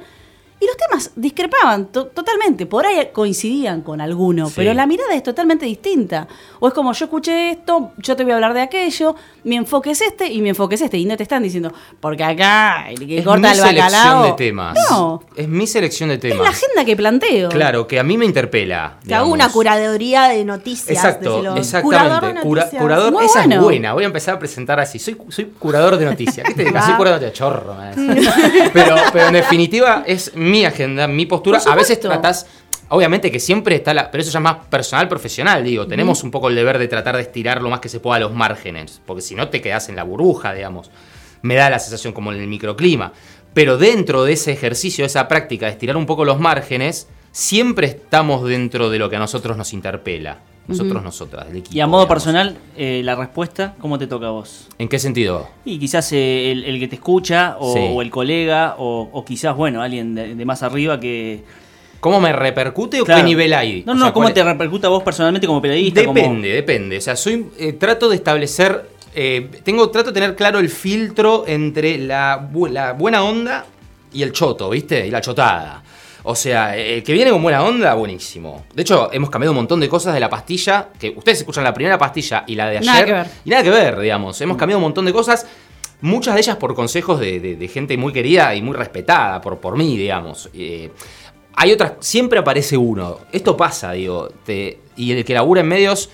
y 0.61 0.66
los 0.66 0.77
temas 0.77 1.11
discrepaban 1.16 1.87
to- 1.87 2.07
totalmente, 2.07 2.66
por 2.66 2.85
ahí 2.87 3.09
coincidían 3.12 3.83
con 3.83 4.01
alguno, 4.01 4.47
Sí. 4.49 4.55
pero 4.57 4.75
la 4.75 4.87
mirada 4.87 5.14
es 5.14 5.23
totalmente 5.23 5.66
distinta. 5.66 6.27
O 6.61 6.68
es 6.68 6.75
como, 6.75 6.92
yo 6.92 7.05
escuché 7.05 7.51
esto, 7.53 7.92
yo 7.99 8.16
te 8.16 8.25
voy 8.25 8.33
a 8.33 8.37
hablar 8.37 8.55
de 8.55 8.62
aquello, 8.62 9.14
mi 9.44 9.57
enfoque 9.57 9.90
es 9.92 10.01
este 10.01 10.27
y 10.27 10.40
mi 10.42 10.49
enfoque 10.49 10.75
es 10.75 10.81
este, 10.83 10.99
y 10.99 11.05
no 11.05 11.16
te 11.16 11.23
están 11.23 11.42
diciendo, 11.42 11.73
porque 12.01 12.25
acá 12.25 12.90
el 12.90 13.07
que 13.07 13.18
Es 13.18 13.25
corta 13.25 13.40
mi 13.40 13.49
el 13.49 13.55
selección 13.55 13.92
bacalao... 13.92 14.25
de 14.27 14.33
temas. 14.33 14.79
No, 14.90 15.23
Es 15.37 15.49
mi 15.49 15.66
selección 15.66 16.09
de 16.09 16.16
es 16.16 16.21
temas. 16.21 16.38
la 16.42 16.49
agenda 16.51 16.85
que 16.85 16.97
planteo. 16.97 17.49
Claro, 17.51 17.87
que 17.87 17.99
a 18.01 18.03
mí 18.03 18.16
me 18.18 18.25
interpela. 18.25 18.97
Que 19.07 19.14
hago 19.14 19.31
una 19.31 19.49
curaduría 19.51 20.29
de 20.29 20.44
noticias. 20.44 20.90
Exacto, 20.90 21.57
exactamente. 21.57 21.83
Curador 21.83 22.35
de 22.35 22.40
Cura- 22.40 22.61
noticias. 22.62 22.83
curador, 22.83 23.12
Muy 23.12 23.25
esa 23.27 23.38
bueno. 23.40 23.55
es 23.57 23.61
buena. 23.62 23.92
Voy 23.94 24.03
a 24.05 24.07
empezar 24.07 24.35
a 24.35 24.38
presentar 24.38 24.81
así. 24.81 24.99
Soy, 24.99 25.16
soy 25.29 25.44
curador 25.59 25.97
de 25.99 26.05
noticias. 26.05 26.47
¿Qué 26.47 26.55
te 26.55 26.64
digas? 26.64 26.85
Soy 26.85 26.92
Va. 26.92 26.99
curador 26.99 27.21
de 27.21 27.33
chorro. 27.33 27.77
pero, 28.73 28.97
pero 29.12 29.27
en 29.29 29.35
definitiva 29.35 30.03
es 30.07 30.35
mi 30.48 30.64
agenda, 30.64 31.06
mi 31.06 31.26
postura. 31.26 31.61
A 31.66 31.74
veces 31.74 32.00
tratás 32.00 32.46
Obviamente 32.90 33.30
que 33.30 33.38
siempre 33.38 33.76
está 33.76 33.92
la. 33.92 34.11
Pero 34.11 34.22
eso 34.22 34.30
ya 34.30 34.38
es 34.38 34.42
más 34.42 34.66
personal, 34.66 35.08
profesional, 35.08 35.62
digo. 35.62 35.87
Tenemos 35.87 36.22
un 36.24 36.30
poco 36.30 36.48
el 36.48 36.54
deber 36.54 36.78
de 36.78 36.88
tratar 36.88 37.16
de 37.16 37.22
estirar 37.22 37.61
lo 37.61 37.68
más 37.68 37.80
que 37.80 37.88
se 37.88 38.00
pueda 38.00 38.18
los 38.18 38.32
márgenes. 38.32 39.02
Porque 39.04 39.22
si 39.22 39.34
no 39.34 39.48
te 39.48 39.61
quedas 39.61 39.88
en 39.88 39.96
la 39.96 40.04
burbuja, 40.04 40.54
digamos. 40.54 40.90
Me 41.42 41.54
da 41.54 41.70
la 41.70 41.78
sensación 41.78 42.12
como 42.12 42.32
en 42.32 42.40
el 42.40 42.48
microclima. 42.48 43.12
Pero 43.54 43.76
dentro 43.76 44.24
de 44.24 44.32
ese 44.32 44.52
ejercicio, 44.52 45.02
de 45.02 45.06
esa 45.06 45.28
práctica 45.28 45.66
de 45.66 45.72
estirar 45.72 45.96
un 45.96 46.06
poco 46.06 46.24
los 46.24 46.40
márgenes, 46.40 47.08
siempre 47.30 47.88
estamos 47.88 48.44
dentro 48.44 48.90
de 48.90 48.98
lo 48.98 49.11
que 49.11 49.16
a 49.16 49.20
nosotros 49.20 49.56
nos 49.56 49.72
interpela. 49.72 50.38
Nosotros, 50.68 51.02
nosotras, 51.02 51.46
equipo. 51.50 51.70
Y 51.76 51.81
a 51.81 51.87
modo 51.87 52.02
digamos. 52.02 52.14
personal, 52.14 52.59
eh, 52.76 53.00
la 53.04 53.14
respuesta, 53.16 53.74
¿cómo 53.81 53.98
te 53.98 54.07
toca 54.07 54.26
a 54.26 54.31
vos? 54.31 54.68
¿En 54.78 54.88
qué 54.88 54.98
sentido? 54.98 55.48
Y 55.64 55.78
quizás 55.78 56.12
eh, 56.12 56.52
el, 56.52 56.64
el 56.64 56.78
que 56.78 56.88
te 56.88 56.96
escucha, 56.96 57.57
o, 57.59 57.72
Sí. 57.72 57.81
o 57.90 58.02
el 58.02 58.11
colega, 58.11 58.74
o, 58.78 59.09
o 59.12 59.24
quizás, 59.24 59.57
bueno, 59.57 59.81
alguien 59.83 60.14
de, 60.14 60.35
de 60.35 60.44
más 60.44 60.62
arriba 60.62 61.00
que... 61.00 61.42
¿Cómo 62.00 62.20
me 62.20 62.33
repercute 62.33 63.00
o 63.00 63.04
qué 63.04 63.22
nivel 63.24 63.52
hay? 63.54 63.83
No, 63.85 63.92
O 63.92 63.94
no, 63.96 64.04
sea, 64.04 64.12
¿cómo 64.12 64.24
¿cuál 64.26 64.35
te 64.35 64.44
repercute 64.44 64.87
a 64.87 64.90
vos 64.90 65.02
personalmente 65.02 65.46
como 65.48 65.61
periodista? 65.61 66.04
como- 66.04 66.14
Depende, 66.20 66.48
depende. 66.48 66.98
O 66.98 67.00
sea, 67.00 67.16
soy, 67.16 67.46
eh, 67.59 67.72
trato 67.72 68.09
de 68.09 68.14
establecer. 68.16 68.88
eh, 69.16 69.50
tengo, 69.64 69.88
trato 69.90 70.11
de 70.11 70.14
tener 70.20 70.37
claro 70.37 70.61
el 70.61 70.68
filtro 70.68 71.44
entre 71.48 71.98
la, 71.98 72.48
bu- 72.52 72.68
la 72.68 72.92
buena 72.92 73.24
onda 73.24 73.66
y 74.12 74.22
el 74.22 74.31
choto, 74.33 74.70
¿viste? 74.70 75.07
Y 75.07 75.11
la 75.11 75.20
chotada. 75.20 75.83
O 76.30 76.34
sea, 76.34 76.76
el 76.76 77.02
que 77.02 77.14
viene 77.14 77.30
con 77.30 77.42
buena 77.42 77.62
onda, 77.64 77.94
buenísimo. 77.94 78.66
De 78.74 78.82
hecho, 78.82 79.10
hemos 79.14 79.30
cambiado 79.30 79.52
un 79.52 79.56
montón 79.56 79.80
de 79.80 79.88
cosas 79.88 80.12
de 80.12 80.20
la 80.20 80.28
pastilla. 80.28 80.88
Que 81.00 81.08
ustedes 81.16 81.38
escuchan 81.38 81.64
la 81.64 81.72
primera 81.72 81.96
pastilla 81.96 82.44
y 82.46 82.54
la 82.54 82.68
de 82.68 82.76
ayer. 82.78 82.86
Nada 82.86 83.04
que 83.06 83.12
ver. 83.14 83.26
Y 83.46 83.50
nada 83.50 83.62
que 83.62 83.70
ver, 83.70 83.98
digamos. 83.98 84.38
Hemos 84.42 84.58
cambiado 84.58 84.76
un 84.78 84.82
montón 84.82 85.06
de 85.06 85.12
cosas. 85.14 85.46
Muchas 86.02 86.34
de 86.34 86.40
ellas 86.42 86.56
por 86.56 86.74
consejos 86.74 87.18
de, 87.18 87.40
de- 87.40 87.56
de 87.56 87.68
gente 87.68 87.96
muy 87.96 88.12
querida 88.12 88.54
y 88.54 88.60
muy 88.60 88.76
respetada 88.76 89.40
por, 89.40 89.56
por 89.58 89.78
mí, 89.78 89.96
digamos. 89.96 90.50
Eh, 90.52 90.90
hay 91.54 91.72
otras, 91.72 91.92
siempre 92.00 92.38
aparece 92.40 92.76
uno. 92.76 93.20
Esto 93.32 93.56
pasa, 93.56 93.92
digo. 93.92 94.28
te- 94.44 94.80
y 94.96 95.12
el 95.12 95.24
que 95.24 95.32
labura 95.32 95.62
en 95.62 95.68
medios 95.68 96.10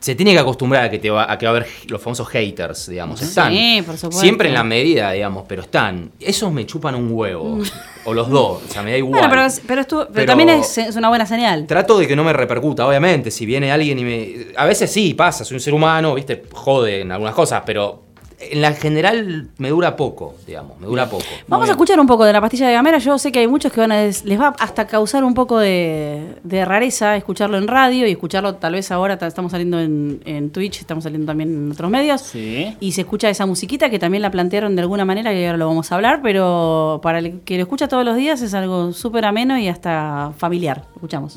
se 0.00 0.14
tiene 0.14 0.32
que 0.32 0.38
acostumbrar 0.38 0.84
a 0.84 0.90
que, 0.90 0.98
te 0.98 1.10
va, 1.10 1.30
a 1.30 1.36
que 1.38 1.46
va 1.46 1.52
a 1.52 1.56
haber 1.56 1.68
los 1.88 2.00
famosos 2.02 2.26
haters, 2.28 2.88
digamos. 2.88 3.20
Están. 3.20 3.52
Sí, 3.52 3.82
por 3.84 3.96
supuesto. 3.96 4.20
Siempre 4.20 4.48
en 4.48 4.54
la 4.54 4.64
medida, 4.64 5.12
digamos, 5.12 5.44
pero 5.46 5.62
están. 5.62 6.10
Esos 6.18 6.50
me 6.52 6.64
chupan 6.66 6.94
un 6.94 7.10
huevo. 7.12 7.58
o 8.04 8.14
los 8.14 8.28
dos. 8.30 8.62
O 8.66 8.72
sea, 8.72 8.82
me 8.82 8.92
da 8.92 8.96
igual. 8.96 9.20
Bueno, 9.28 9.28
pero, 9.28 9.54
pero, 9.66 9.84
pero 9.88 10.08
Pero- 10.12 10.26
también 10.26 10.48
es, 10.50 10.78
es 10.78 10.96
una 10.96 11.08
buena 11.10 11.26
señal. 11.26 11.66
Trato 11.66 11.98
de 11.98 12.08
que 12.08 12.16
no 12.16 12.24
me 12.24 12.32
repercuta, 12.32 12.86
obviamente. 12.86 13.30
Si 13.30 13.44
viene 13.46 13.70
alguien 13.70 13.98
y 13.98 14.04
me. 14.04 14.46
A 14.56 14.64
veces 14.64 14.90
sí, 14.90 15.14
pasa, 15.14 15.44
soy 15.44 15.56
un 15.56 15.60
ser 15.60 15.74
humano, 15.74 16.14
viste, 16.14 16.42
jode 16.52 17.02
en 17.02 17.12
algunas 17.12 17.34
cosas, 17.34 17.62
pero 17.66 18.04
en 18.40 18.62
la 18.62 18.72
general 18.72 19.48
me 19.58 19.68
dura 19.68 19.96
poco, 19.96 20.34
digamos, 20.46 20.78
me 20.80 20.86
dura 20.86 21.08
poco. 21.10 21.24
Vamos 21.46 21.68
a 21.68 21.72
escuchar 21.72 22.00
un 22.00 22.06
poco 22.06 22.24
de 22.24 22.32
la 22.32 22.40
pastilla 22.40 22.66
de 22.68 22.72
gamera. 22.74 22.98
Yo 22.98 23.18
sé 23.18 23.30
que 23.30 23.40
hay 23.40 23.46
muchos 23.46 23.70
que 23.72 23.80
van 23.80 23.92
a 23.92 23.98
des- 23.98 24.24
les 24.24 24.40
va 24.40 24.54
hasta 24.58 24.86
causar 24.86 25.24
un 25.24 25.34
poco 25.34 25.58
de, 25.58 26.36
de 26.42 26.64
rareza 26.64 27.16
escucharlo 27.16 27.58
en 27.58 27.68
radio 27.68 28.06
y 28.06 28.10
escucharlo 28.12 28.54
tal 28.54 28.72
vez 28.72 28.90
ahora 28.90 29.18
ta- 29.18 29.26
estamos 29.26 29.52
saliendo 29.52 29.78
en, 29.78 30.22
en 30.24 30.50
Twitch, 30.50 30.80
estamos 30.80 31.04
saliendo 31.04 31.26
también 31.26 31.50
en 31.50 31.72
otros 31.72 31.90
medios. 31.90 32.22
Sí. 32.22 32.76
Y 32.80 32.92
se 32.92 33.02
escucha 33.02 33.28
esa 33.28 33.44
musiquita 33.46 33.90
que 33.90 33.98
también 33.98 34.22
la 34.22 34.30
plantearon 34.30 34.74
de 34.74 34.82
alguna 34.82 35.04
manera, 35.04 35.30
que 35.32 35.46
ahora 35.46 35.58
lo 35.58 35.66
vamos 35.68 35.92
a 35.92 35.94
hablar, 35.96 36.20
pero 36.22 37.00
para 37.02 37.18
el 37.18 37.40
que 37.40 37.56
lo 37.56 37.62
escucha 37.62 37.88
todos 37.88 38.04
los 38.04 38.16
días 38.16 38.40
es 38.42 38.54
algo 38.54 38.92
súper 38.92 39.24
ameno 39.26 39.58
y 39.58 39.68
hasta 39.68 40.32
familiar. 40.38 40.84
Escuchamos. 40.94 41.36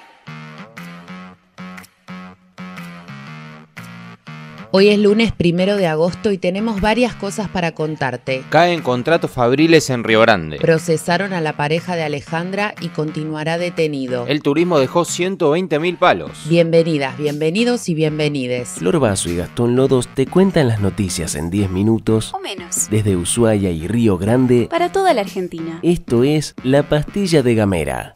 Hoy 4.73 4.87
es 4.87 4.97
lunes 4.97 5.33
primero 5.33 5.75
de 5.75 5.85
agosto 5.85 6.31
y 6.31 6.37
tenemos 6.37 6.79
varias 6.79 7.13
cosas 7.13 7.49
para 7.49 7.73
contarte. 7.73 8.41
Caen 8.49 8.81
contratos 8.81 9.29
fabriles 9.29 9.89
en 9.89 10.05
Río 10.05 10.21
Grande. 10.21 10.59
Procesaron 10.61 11.33
a 11.33 11.41
la 11.41 11.57
pareja 11.57 11.97
de 11.97 12.03
Alejandra 12.03 12.73
y 12.79 12.87
continuará 12.87 13.57
detenido. 13.57 14.25
El 14.27 14.41
turismo 14.41 14.79
dejó 14.79 15.03
120 15.03 15.77
mil 15.79 15.97
palos. 15.97 16.47
Bienvenidas, 16.47 17.17
bienvenidos 17.17 17.89
y 17.89 17.95
bienvenides. 17.95 18.69
Flor 18.77 18.99
Vaso 18.99 19.29
y 19.29 19.35
Gastón 19.35 19.75
Lodos 19.75 20.07
te 20.07 20.25
cuentan 20.25 20.69
las 20.69 20.79
noticias 20.79 21.35
en 21.35 21.49
10 21.49 21.69
minutos 21.69 22.33
O 22.33 22.39
menos. 22.39 22.89
desde 22.89 23.17
Ushuaia 23.17 23.71
y 23.71 23.89
Río 23.89 24.17
Grande. 24.17 24.67
Para 24.71 24.89
toda 24.93 25.13
la 25.13 25.19
Argentina. 25.19 25.79
Esto 25.83 26.23
es 26.23 26.55
La 26.63 26.83
Pastilla 26.83 27.43
de 27.43 27.55
Gamera. 27.55 28.13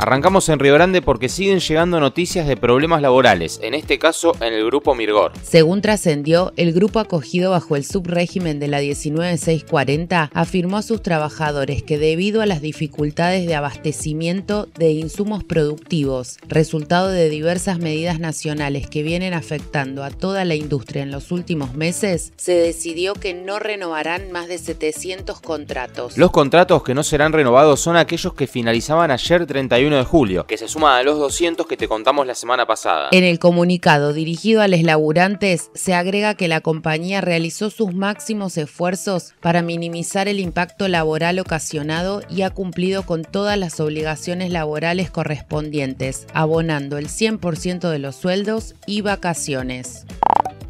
Arrancamos 0.00 0.48
en 0.48 0.58
Río 0.58 0.72
Grande 0.72 1.02
porque 1.02 1.28
siguen 1.28 1.60
llegando 1.60 2.00
noticias 2.00 2.48
de 2.48 2.56
problemas 2.56 3.02
laborales, 3.02 3.60
en 3.62 3.74
este 3.74 3.98
caso 3.98 4.32
en 4.40 4.54
el 4.54 4.64
grupo 4.64 4.94
Mirgor. 4.94 5.32
Según 5.42 5.82
trascendió, 5.82 6.54
el 6.56 6.72
grupo 6.72 7.00
acogido 7.00 7.50
bajo 7.50 7.76
el 7.76 7.84
subrégimen 7.84 8.58
de 8.60 8.68
la 8.68 8.80
19640 8.80 10.30
afirmó 10.32 10.78
a 10.78 10.82
sus 10.82 11.02
trabajadores 11.02 11.82
que 11.82 11.98
debido 11.98 12.40
a 12.40 12.46
las 12.46 12.62
dificultades 12.62 13.46
de 13.46 13.54
abastecimiento 13.54 14.68
de 14.78 14.92
insumos 14.92 15.44
productivos, 15.44 16.38
resultado 16.48 17.10
de 17.10 17.28
diversas 17.28 17.78
medidas 17.78 18.18
nacionales 18.20 18.88
que 18.88 19.02
vienen 19.02 19.34
afectando 19.34 20.02
a 20.02 20.08
toda 20.08 20.46
la 20.46 20.54
industria 20.54 21.02
en 21.02 21.10
los 21.10 21.30
últimos 21.30 21.74
meses, 21.74 22.32
se 22.38 22.54
decidió 22.54 23.12
que 23.12 23.34
no 23.34 23.58
renovarán 23.58 24.32
más 24.32 24.48
de 24.48 24.56
700 24.56 25.42
contratos. 25.42 26.16
Los 26.16 26.30
contratos 26.30 26.82
que 26.84 26.94
no 26.94 27.02
serán 27.02 27.34
renovados 27.34 27.80
son 27.80 27.98
aquellos 27.98 28.32
que 28.32 28.46
finalizaban 28.46 29.10
ayer 29.10 29.44
31 29.44 29.89
de 29.96 30.04
julio, 30.04 30.46
que 30.46 30.56
se 30.56 30.68
suman 30.68 30.98
a 30.98 31.02
los 31.02 31.18
200 31.18 31.66
que 31.66 31.76
te 31.76 31.88
contamos 31.88 32.26
la 32.26 32.34
semana 32.34 32.66
pasada. 32.66 33.08
En 33.12 33.24
el 33.24 33.38
comunicado 33.38 34.12
dirigido 34.12 34.62
a 34.62 34.68
los 34.68 34.82
laburantes 34.82 35.70
se 35.74 35.94
agrega 35.94 36.34
que 36.34 36.48
la 36.48 36.60
compañía 36.60 37.20
realizó 37.20 37.70
sus 37.70 37.94
máximos 37.94 38.56
esfuerzos 38.56 39.34
para 39.40 39.62
minimizar 39.62 40.28
el 40.28 40.40
impacto 40.40 40.88
laboral 40.88 41.38
ocasionado 41.38 42.22
y 42.28 42.42
ha 42.42 42.50
cumplido 42.50 43.04
con 43.04 43.24
todas 43.24 43.58
las 43.58 43.80
obligaciones 43.80 44.50
laborales 44.50 45.10
correspondientes, 45.10 46.26
abonando 46.34 46.98
el 46.98 47.08
100% 47.08 47.88
de 47.90 47.98
los 47.98 48.16
sueldos 48.16 48.74
y 48.86 49.02
vacaciones. 49.02 50.06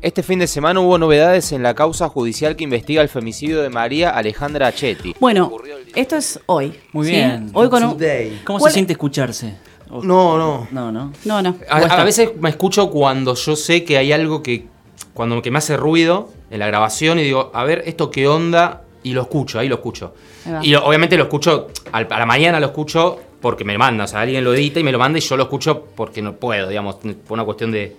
Este 0.02 0.22
fin 0.22 0.38
de 0.38 0.46
semana 0.46 0.80
hubo 0.80 0.96
novedades 0.96 1.52
en 1.52 1.62
la 1.62 1.74
causa 1.74 2.08
judicial 2.08 2.56
que 2.56 2.64
investiga 2.64 3.02
el 3.02 3.10
femicidio 3.10 3.60
de 3.60 3.68
María 3.68 4.08
Alejandra 4.08 4.68
Achetti. 4.68 5.14
Bueno, 5.20 5.52
esto 5.94 6.16
es 6.16 6.40
hoy. 6.46 6.74
Muy 6.92 7.06
¿sí? 7.06 7.12
bien. 7.12 7.50
Hoy 7.52 7.68
con 7.68 7.82
un... 7.84 7.98
¿Cómo 8.44 8.58
se 8.58 8.62
¿Cuál- 8.62 8.72
siente 8.72 8.92
escucharse? 8.92 9.54
O- 9.90 10.02
No, 10.02 10.38
no. 10.38 10.68
No, 10.70 10.92
no. 10.92 11.12
No, 11.24 11.42
no. 11.42 11.56
A, 11.68 11.78
a 11.78 12.04
veces 12.04 12.30
me 12.40 12.48
escucho 12.50 12.90
cuando 12.90 13.34
yo 13.34 13.56
sé 13.56 13.84
que 13.84 13.96
hay 13.98 14.12
algo 14.12 14.42
que. 14.42 14.66
Cuando 15.14 15.42
que 15.42 15.50
me 15.50 15.58
hace 15.58 15.76
ruido 15.76 16.28
en 16.50 16.60
la 16.60 16.66
grabación 16.68 17.18
y 17.18 17.22
digo, 17.24 17.50
a 17.54 17.64
ver, 17.64 17.82
esto 17.86 18.10
qué 18.10 18.28
onda. 18.28 18.82
Y 19.02 19.14
lo 19.14 19.22
escucho, 19.22 19.58
ahí 19.58 19.68
lo 19.68 19.76
escucho. 19.76 20.14
Ahí. 20.46 20.68
Y 20.68 20.70
lo- 20.72 20.84
obviamente 20.84 21.16
lo 21.16 21.24
escucho, 21.24 21.68
al- 21.92 22.06
a 22.10 22.18
la 22.18 22.26
mañana 22.26 22.60
lo 22.60 22.66
escucho 22.66 23.18
porque 23.40 23.64
me 23.64 23.72
lo 23.72 23.78
manda. 23.78 24.04
O 24.04 24.06
sea, 24.06 24.20
alguien 24.20 24.44
lo 24.44 24.54
edita 24.54 24.78
y 24.78 24.84
me 24.84 24.92
lo 24.92 24.98
manda 24.98 25.18
y 25.18 25.22
yo 25.22 25.36
lo 25.36 25.44
escucho 25.44 25.86
porque 25.96 26.20
no 26.22 26.36
puedo, 26.36 26.68
digamos, 26.68 26.96
por 26.96 27.12
una 27.32 27.44
cuestión 27.44 27.72
de 27.72 27.96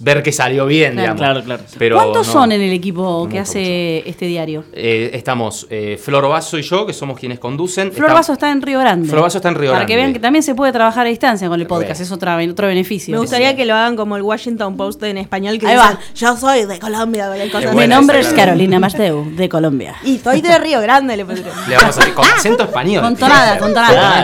ver 0.00 0.22
que 0.22 0.32
salió 0.32 0.66
bien, 0.66 0.92
Claro. 0.92 1.14
digamos. 1.14 1.20
Claro, 1.20 1.44
claro. 1.44 1.62
Pero 1.78 1.96
¿Cuántos 1.96 2.26
no. 2.26 2.32
son 2.32 2.52
en 2.52 2.60
el 2.60 2.72
equipo 2.72 3.24
que 3.28 3.38
mucho, 3.38 3.42
hace 3.50 4.08
este 4.08 4.26
diario? 4.26 4.64
Eh, 4.72 5.10
estamos 5.14 5.66
eh, 5.70 5.98
Flor 6.02 6.28
Vaso 6.28 6.58
y 6.58 6.62
yo, 6.62 6.86
que 6.86 6.92
somos 6.92 7.18
quienes 7.18 7.38
conducen. 7.38 7.92
Flor 7.92 8.06
Está- 8.06 8.14
Vaso 8.14 8.32
está 8.34 8.50
en 8.50 8.62
Río 8.62 8.78
Grande. 8.80 9.08
Flor 9.08 9.22
Vaso 9.22 9.38
está 9.38 9.48
en 9.48 9.54
Río 9.56 9.72
Para 9.72 9.86
que 9.86 9.92
Grande. 9.94 10.02
vean 10.06 10.12
que 10.14 10.20
también 10.20 10.42
se 10.42 10.54
puede 10.54 10.72
trabajar 10.72 11.06
a 11.06 11.10
distancia 11.10 11.48
con 11.48 11.60
el 11.60 11.66
podcast, 11.66 12.00
es 12.00 12.10
otra, 12.12 12.38
otro 12.50 12.66
beneficio. 12.66 13.12
Me 13.12 13.18
gustaría 13.20 13.56
que 13.56 13.64
lo 13.66 13.74
hagan 13.74 13.96
como 13.96 14.16
el 14.16 14.22
Washington 14.22 14.76
Post 14.76 15.02
en 15.02 15.18
español 15.18 15.58
que 15.58 15.66
Ahí 15.66 15.74
dicen, 15.76 15.96
va. 15.96 16.00
yo 16.14 16.36
soy 16.36 16.64
de 16.66 16.78
Colombia, 16.78 17.30
Mi 17.74 17.86
nombre 17.86 18.20
esa, 18.20 18.28
es 18.28 18.34
claro. 18.34 18.50
Carolina 18.50 18.78
Masdeu, 18.78 19.24
de 19.34 19.48
Colombia. 19.48 19.96
Y 20.04 20.18
soy 20.18 20.40
de 20.40 20.58
Río 20.58 20.80
Grande, 20.80 21.16
le 21.16 21.24
pondré. 21.24 21.44
Le 21.68 21.76
vamos 21.76 21.96
a 21.96 22.00
hacer 22.00 22.14
con 22.14 22.24
acento 22.26 22.64
español. 22.64 23.02
Con 23.02 23.16
tonada, 23.16 23.58
con 23.58 23.74
tonada. 23.74 24.20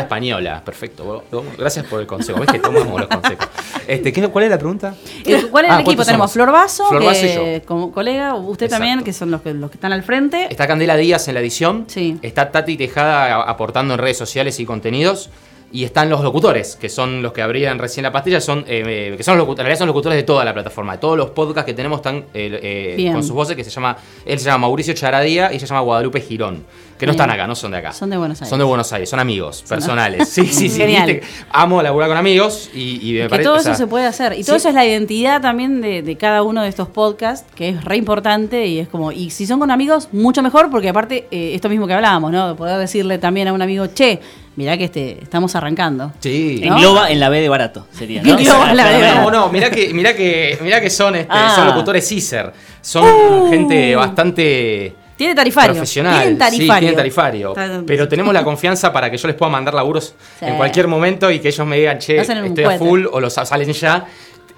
Española. 0.00 0.62
Perfecto. 0.64 1.24
Gracias 1.58 1.84
por 1.86 2.00
el 2.00 2.06
consejo. 2.06 2.40
¿Ves 2.40 2.50
que 2.50 2.58
tomamos 2.58 3.00
los 3.00 3.08
consejos? 3.08 3.46
Este, 3.86 4.12
¿qué- 4.12 4.28
¿Cuál 4.28 4.44
es 4.44 4.50
la 4.50 4.58
pregunta? 4.58 4.93
Eh, 5.24 5.46
¿Cuál 5.50 5.64
es 5.66 5.70
Ah, 5.70 5.74
el 5.74 5.80
equipo? 5.80 5.84
¿cuántos 5.96 6.06
Tenemos? 6.06 6.32
Flor 6.32 6.50
Vaso, 6.52 6.86
Flor 6.88 7.00
que 7.00 7.06
Vaso 7.06 7.26
y 7.26 7.34
yo. 7.34 7.64
como 7.66 7.92
colega, 7.92 8.34
usted 8.34 8.68
también, 8.68 9.02
que 9.04 9.12
son 9.12 9.30
los 9.30 9.42
que, 9.42 9.54
los 9.54 9.70
que 9.70 9.76
están 9.76 9.92
al 9.92 10.02
frente. 10.02 10.46
Está 10.50 10.66
Candela 10.66 10.96
Díaz 10.96 11.28
en 11.28 11.34
la 11.34 11.40
edición. 11.40 11.86
Está 12.22 12.50
Tati 12.50 12.76
Tejada 12.76 13.42
aportando 13.42 13.94
en 13.94 13.98
redes 14.00 14.16
sociales 14.18 14.58
y 14.60 14.64
contenidos. 14.66 15.30
Y 15.74 15.82
están 15.82 16.08
los 16.08 16.20
locutores, 16.22 16.76
que 16.76 16.88
son 16.88 17.20
los 17.20 17.32
que 17.32 17.42
abrían 17.42 17.80
recién 17.80 18.04
la 18.04 18.12
pastilla, 18.12 18.40
son, 18.40 18.60
eh, 18.60 18.84
eh, 18.86 19.14
que 19.16 19.24
son 19.24 19.36
los 19.36 19.42
locutores, 19.42 19.62
en 19.62 19.66
realidad 19.66 19.78
son 19.80 19.88
locutores 19.88 20.16
de 20.16 20.22
toda 20.22 20.44
la 20.44 20.54
plataforma, 20.54 20.92
de 20.92 20.98
todos 20.98 21.18
los 21.18 21.30
podcasts 21.30 21.66
que 21.66 21.74
tenemos 21.74 21.98
están 21.98 22.26
eh, 22.32 22.96
eh, 22.96 23.10
con 23.12 23.24
sus 23.24 23.32
voces, 23.32 23.56
que 23.56 23.64
se 23.64 23.70
llama, 23.70 23.96
él 24.24 24.38
se 24.38 24.44
llama 24.44 24.68
Mauricio 24.68 24.94
Charadía 24.94 25.52
y 25.52 25.58
se 25.58 25.66
llama 25.66 25.80
Guadalupe 25.80 26.20
Girón, 26.20 26.64
que 26.96 27.06
no 27.06 27.10
están 27.10 27.28
acá, 27.28 27.48
no 27.48 27.56
son 27.56 27.72
de 27.72 27.78
acá. 27.78 27.92
Son 27.92 28.08
de 28.08 28.16
Buenos 28.16 28.40
Aires. 28.40 28.50
Son 28.50 28.58
de 28.60 28.64
Buenos 28.64 28.92
Aires, 28.92 29.10
son 29.10 29.18
amigos, 29.18 29.64
personales. 29.68 30.28
Sí, 30.34 30.46
sí, 30.46 30.68
sí. 30.68 30.78
Genial. 30.78 31.06
viste, 31.08 31.26
Amo 31.50 31.82
laburar 31.82 32.08
con 32.08 32.18
amigos 32.18 32.70
y, 32.72 33.10
y 33.10 33.14
me 33.14 33.22
que 33.24 33.28
parece. 33.30 33.44
todo 33.44 33.54
o 33.54 33.56
eso 33.56 33.64
sea, 33.64 33.74
se 33.74 33.86
puede 33.88 34.06
hacer. 34.06 34.34
Y 34.34 34.44
todo 34.44 34.54
sí. 34.54 34.60
eso 34.60 34.68
es 34.68 34.74
la 34.76 34.86
identidad 34.86 35.40
también 35.42 35.80
de, 35.80 36.02
de 36.02 36.16
cada 36.16 36.44
uno 36.44 36.62
de 36.62 36.68
estos 36.68 36.86
podcasts, 36.86 37.50
que 37.56 37.70
es 37.70 37.84
re 37.84 37.96
importante 37.96 38.64
y 38.66 38.78
es 38.78 38.86
como, 38.86 39.10
y 39.10 39.30
si 39.30 39.44
son 39.44 39.58
con 39.58 39.72
amigos, 39.72 40.08
mucho 40.12 40.40
mejor, 40.40 40.70
porque 40.70 40.88
aparte, 40.88 41.26
eh, 41.32 41.52
esto 41.56 41.68
mismo 41.68 41.88
que 41.88 41.94
hablábamos, 41.94 42.30
¿no? 42.30 42.48
De 42.50 42.54
poder 42.54 42.78
decirle 42.78 43.18
también 43.18 43.48
a 43.48 43.52
un 43.52 43.60
amigo, 43.60 43.88
che, 43.88 44.20
mirá 44.56 44.76
que 44.78 44.84
este, 44.84 45.22
estamos 45.22 45.54
arrancando. 45.56 46.12
Sí. 46.20 46.60
¿No? 46.64 46.76
Engloba 46.76 47.10
en 47.10 47.20
la 47.20 47.28
B 47.28 47.40
de 47.40 47.48
barato, 47.48 47.86
sería. 47.92 48.22
¿no? 48.22 48.38
Engloba 48.38 48.70
en 48.70 48.76
la 48.76 48.84
B 48.84 48.92
de 48.92 48.98
No, 49.00 49.06
barato. 49.08 49.30
no, 49.30 49.48
mirá 49.50 49.70
que, 49.70 49.92
mirá 49.94 50.14
que, 50.14 50.58
mirá 50.62 50.80
que 50.80 50.90
son, 50.90 51.16
este, 51.16 51.28
Ah. 51.30 51.52
son 51.54 51.66
locutores 51.66 52.08
Caesar. 52.08 52.52
Son 52.80 53.04
Uh. 53.04 53.50
gente 53.50 53.94
bastante 53.96 54.94
Tiene 55.16 55.34
tarifario. 55.34 55.72
profesional. 55.74 56.18
Tienen 56.20 56.38
tarifario. 56.38 56.72
Sí, 56.74 56.78
tienen 56.80 56.96
tarifario. 56.96 57.54
Pero 57.86 58.08
tenemos 58.08 58.34
la 58.34 58.42
confianza 58.50 58.92
para 58.92 59.10
que 59.10 59.16
yo 59.16 59.28
les 59.28 59.36
pueda 59.36 59.50
mandar 59.50 59.74
laburos 59.74 60.14
Sí. 60.38 60.44
en 60.46 60.56
cualquier 60.56 60.88
momento 60.88 61.30
y 61.30 61.38
que 61.40 61.48
ellos 61.48 61.66
me 61.66 61.76
digan, 61.76 61.98
che, 61.98 62.18
estoy 62.20 62.64
a 62.64 62.78
full 62.78 63.06
o 63.10 63.20
los 63.20 63.32
salen 63.34 63.72
ya. 63.72 64.04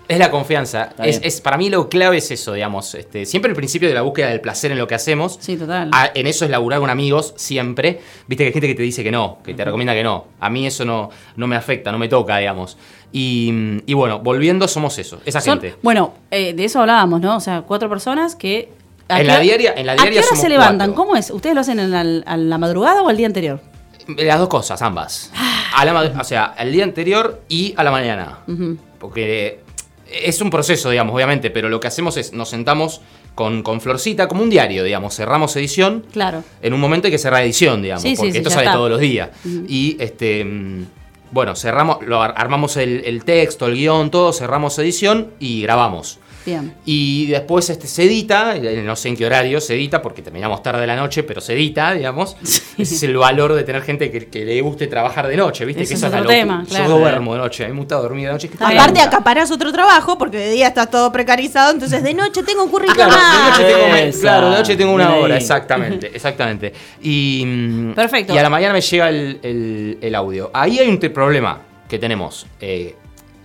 Es 0.08 0.18
la 0.18 0.30
confianza. 0.30 0.90
Es, 1.02 1.20
es- 1.22 1.40
para 1.40 1.56
mí 1.56 1.68
lo 1.68 1.88
clave 1.88 2.18
es 2.18 2.30
eso, 2.30 2.52
digamos. 2.52 2.94
Este, 2.94 3.26
siempre 3.26 3.50
el 3.50 3.56
principio 3.56 3.88
de 3.88 3.94
la 3.94 4.02
búsqueda 4.02 4.28
del 4.28 4.40
placer 4.40 4.70
en 4.72 4.78
lo 4.78 4.86
que 4.86 4.94
hacemos. 4.94 5.36
Sí, 5.40 5.56
total. 5.56 5.90
Ah, 5.92 6.10
en 6.14 6.26
eso 6.28 6.44
es 6.44 6.50
laburar 6.50 6.78
con 6.80 6.90
amigos, 6.90 7.34
siempre. 7.36 8.00
Viste 8.28 8.44
que 8.44 8.48
hay 8.48 8.52
gente 8.52 8.68
que 8.68 8.74
te 8.76 8.82
dice 8.82 9.02
que 9.02 9.10
no, 9.10 9.38
que 9.44 9.52
te 9.54 9.64
recomienda 9.64 9.94
que 9.94 10.04
no. 10.04 10.26
A 10.38 10.48
mí 10.50 10.66
eso 10.66 10.84
no, 10.84 11.10
no 11.36 11.46
me 11.48 11.56
afecta, 11.56 11.90
no 11.90 11.98
me 11.98 12.08
toca, 12.08 12.38
digamos. 12.38 12.76
Y, 13.12 13.80
y 13.86 13.94
bueno, 13.94 14.20
volviendo, 14.20 14.68
somos 14.68 14.98
eso, 14.98 15.20
esa 15.24 15.40
Son- 15.40 15.60
gente. 15.60 15.76
bueno, 15.82 16.14
eh, 16.30 16.52
de 16.54 16.64
eso 16.64 16.80
hablábamos, 16.80 17.20
¿no? 17.20 17.36
O 17.36 17.40
sea, 17.40 17.62
cuatro 17.62 17.88
personas 17.88 18.34
que... 18.36 18.68
¿a 19.08 19.20
En 19.20 19.26
qué 19.26 19.32
la 19.32 19.40
diaria- 19.40 19.74
en 19.76 19.86
la 19.86 19.92
¿A 19.92 19.94
diaria 19.96 20.12
qué 20.12 20.18
hora 20.18 20.26
somos 20.28 20.42
se 20.42 20.48
levantan? 20.48 20.90
cuatro. 20.90 21.04
¿Cómo 21.04 21.16
es? 21.16 21.30
¿Ustedes 21.30 21.54
lo 21.54 21.60
hacen 21.62 21.78
en 21.80 21.90
la, 21.90 22.00
a 22.26 22.36
la 22.36 22.58
madrugada 22.58 23.02
o 23.02 23.08
al 23.08 23.16
día 23.16 23.26
anterior? 23.26 23.60
Las 24.18 24.38
dos 24.38 24.48
cosas, 24.48 24.82
ambas. 24.82 25.32
A 25.74 25.84
la, 25.84 26.00
o 26.20 26.24
sea, 26.24 26.44
al 26.44 26.70
día 26.72 26.84
anterior 26.84 27.40
y 27.48 27.74
a 27.76 27.82
la 27.84 27.90
mañana. 27.90 28.38
Porque 28.98 29.60
es 30.10 30.40
un 30.40 30.50
proceso, 30.50 30.90
digamos, 30.90 31.14
obviamente, 31.14 31.50
pero 31.50 31.68
lo 31.68 31.80
que 31.80 31.88
hacemos 31.88 32.16
es 32.16 32.32
nos 32.32 32.48
sentamos 32.50 33.00
con, 33.34 33.62
con 33.62 33.80
Florcita, 33.80 34.28
como 34.28 34.42
un 34.42 34.50
diario, 34.50 34.82
digamos, 34.84 35.14
cerramos 35.16 35.54
edición. 35.56 36.04
Claro. 36.12 36.42
En 36.62 36.72
un 36.74 36.80
momento 36.80 37.06
hay 37.08 37.12
que 37.12 37.18
cerrar 37.18 37.42
edición, 37.42 37.82
digamos, 37.82 38.02
Sí, 38.02 38.14
porque 38.16 38.32
sí, 38.32 38.38
esto 38.38 38.50
sale 38.50 38.64
está. 38.66 38.76
todos 38.76 38.90
los 38.90 39.00
días. 39.00 39.30
Y 39.68 39.96
este. 40.00 40.44
mm, 40.44 40.84
Bueno, 41.32 41.56
cerramos, 41.56 41.98
lo 42.06 42.22
ar- 42.22 42.34
armamos 42.36 42.76
el, 42.76 43.02
el 43.04 43.24
texto, 43.24 43.66
el 43.66 43.74
guion, 43.74 44.10
todo, 44.10 44.32
cerramos 44.32 44.78
edición 44.78 45.32
y 45.40 45.60
grabamos. 45.62 46.18
Bien. 46.46 46.72
Y 46.86 47.26
después 47.26 47.68
este, 47.68 47.86
se 47.88 48.04
edita, 48.04 48.56
eh, 48.56 48.82
no 48.84 48.96
sé 48.96 49.08
en 49.08 49.16
qué 49.16 49.26
horario 49.26 49.60
se 49.60 49.74
edita, 49.74 50.00
porque 50.00 50.22
terminamos 50.22 50.62
tarde 50.62 50.80
de 50.80 50.86
la 50.86 50.96
noche, 50.96 51.24
pero 51.24 51.40
se 51.40 51.52
edita, 51.54 51.92
digamos. 51.92 52.36
Ese 52.78 52.94
es 52.94 53.02
el 53.02 53.16
valor 53.16 53.52
de 53.54 53.64
tener 53.64 53.82
gente 53.82 54.10
que, 54.10 54.26
que 54.28 54.44
le 54.44 54.60
guste 54.60 54.86
trabajar 54.86 55.26
de 55.26 55.36
noche, 55.36 55.64
¿viste? 55.64 55.82
Ese 55.82 55.94
que 55.94 55.98
es 55.98 56.04
otro 56.04 56.24
tema, 56.26 56.64
claro. 56.68 56.88
Yo 56.88 56.98
duermo 57.00 57.34
de 57.34 57.40
noche, 57.40 57.64
a 57.64 57.68
mí 57.68 57.74
me 57.74 57.80
gusta 57.80 57.96
dormir 57.96 58.26
de 58.28 58.32
noche. 58.32 58.48
que 58.48 58.56
Aparte 58.62 59.00
acaparás 59.00 59.50
otro 59.50 59.72
trabajo 59.72 60.16
porque 60.16 60.38
de 60.38 60.50
día 60.52 60.68
estás 60.68 60.90
todo 60.90 61.10
precarizado, 61.12 61.72
entonces 61.72 62.02
de 62.02 62.14
noche 62.14 62.42
tengo 62.44 62.62
un 62.64 62.70
currículum 62.70 62.96
Claro, 63.08 63.58
de 63.58 63.64
tengo, 63.74 63.88
me- 63.88 64.08
Esa. 64.08 64.20
claro, 64.20 64.50
de 64.50 64.56
noche 64.58 64.76
tengo 64.76 64.92
una 64.92 65.16
hora, 65.16 65.34
ahí. 65.34 65.40
exactamente, 65.40 66.10
exactamente. 66.14 66.72
Y, 67.02 67.42
mm, 67.44 67.94
Perfecto. 67.94 68.34
Y 68.34 68.38
a 68.38 68.42
la 68.42 68.50
mañana 68.50 68.72
me 68.72 68.80
llega 68.80 69.08
el, 69.08 69.40
el- 69.42 69.98
el 70.00 70.14
audio. 70.14 70.50
Ahí 70.54 70.78
hay 70.78 70.88
un 70.88 70.98
problema 70.98 71.60
que 71.88 71.98
tenemos. 71.98 72.46
eh, 72.60 72.94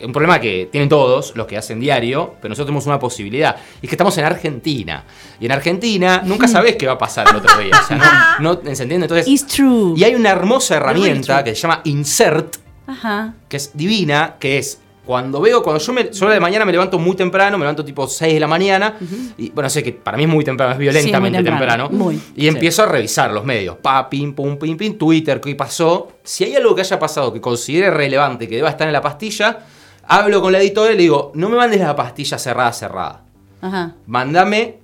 un 0.05 0.11
problema 0.11 0.39
que 0.39 0.67
tienen 0.71 0.89
todos 0.89 1.33
los 1.35 1.45
que 1.47 1.57
hacen 1.57 1.79
diario, 1.79 2.35
pero 2.41 2.49
nosotros 2.49 2.67
tenemos 2.67 2.85
una 2.87 2.99
posibilidad. 2.99 3.55
Y 3.81 3.85
es 3.85 3.89
que 3.89 3.95
estamos 3.95 4.17
en 4.17 4.25
Argentina. 4.25 5.03
Y 5.39 5.45
en 5.45 5.51
Argentina 5.51 6.21
nunca 6.25 6.47
sabés 6.47 6.75
qué 6.75 6.87
va 6.87 6.93
a 6.93 6.97
pasar 6.97 7.27
el 7.29 7.35
otro 7.37 7.57
día. 7.59 7.71
O 7.83 7.87
sea, 7.87 8.37
no, 8.39 8.53
no 8.63 8.75
¿se 8.75 8.83
entiende? 8.83 9.05
Entonces, 9.05 9.27
It's 9.27 9.45
true. 9.47 9.93
y 9.95 10.03
hay 10.03 10.15
una 10.15 10.29
hermosa 10.31 10.75
herramienta 10.77 11.43
que 11.43 11.55
se 11.55 11.61
llama 11.61 11.81
Insert, 11.85 12.57
Ajá. 12.87 13.33
que 13.47 13.57
es 13.57 13.71
divina, 13.73 14.35
que 14.39 14.57
es 14.57 14.79
cuando 15.03 15.41
veo, 15.41 15.63
cuando 15.63 15.81
yo, 15.83 15.93
me, 15.93 16.11
yo 16.11 16.29
de 16.29 16.39
mañana 16.39 16.63
me 16.63 16.71
levanto 16.71 16.99
muy 16.99 17.15
temprano, 17.15 17.57
me 17.57 17.63
levanto 17.63 17.83
tipo 17.83 18.07
6 18.07 18.35
de 18.35 18.39
la 18.39 18.47
mañana, 18.47 18.93
y 19.35 19.49
bueno, 19.49 19.67
sé 19.69 19.81
que 19.81 19.93
para 19.93 20.15
mí 20.15 20.23
es 20.23 20.29
muy 20.29 20.43
temprano, 20.45 20.73
es 20.73 20.77
violentamente 20.77 21.39
Sí, 21.39 21.43
muy 21.43 21.49
temprano, 21.49 21.85
temprano, 21.87 22.05
muy. 22.05 22.21
y 22.35 22.47
empiezo 22.47 22.83
a 22.83 22.85
revisar 22.85 23.31
los 23.31 23.43
medios, 23.43 23.77
pa, 23.77 24.07
pim, 24.07 24.33
pum, 24.33 24.57
pim, 24.57 24.77
pim, 24.77 24.97
Twitter, 24.99 25.41
qué 25.41 25.55
pasó, 25.55 26.07
si 26.23 26.43
hay 26.43 26.55
algo 26.55 26.75
que 26.75 26.81
haya 26.81 26.99
pasado 26.99 27.33
que 27.33 27.41
considere 27.41 27.89
relevante, 27.89 28.47
que 28.47 28.55
deba 28.57 28.69
estar 28.69 28.85
en 28.87 28.93
la 28.93 29.01
pastilla, 29.01 29.59
hablo 30.07 30.41
con 30.41 30.51
la 30.51 30.59
editora 30.59 30.91
y 30.93 30.95
le 30.95 31.01
digo, 31.03 31.31
no 31.35 31.49
me 31.49 31.57
mandes 31.57 31.79
la 31.79 31.95
pastilla 31.95 32.37
cerrada, 32.37 32.73
cerrada, 32.73 33.23
Ajá. 33.61 33.95
mándame 34.07 34.79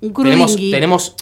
Un 0.00 0.12
tenemos, 0.12 0.56
tenemos 0.56 1.14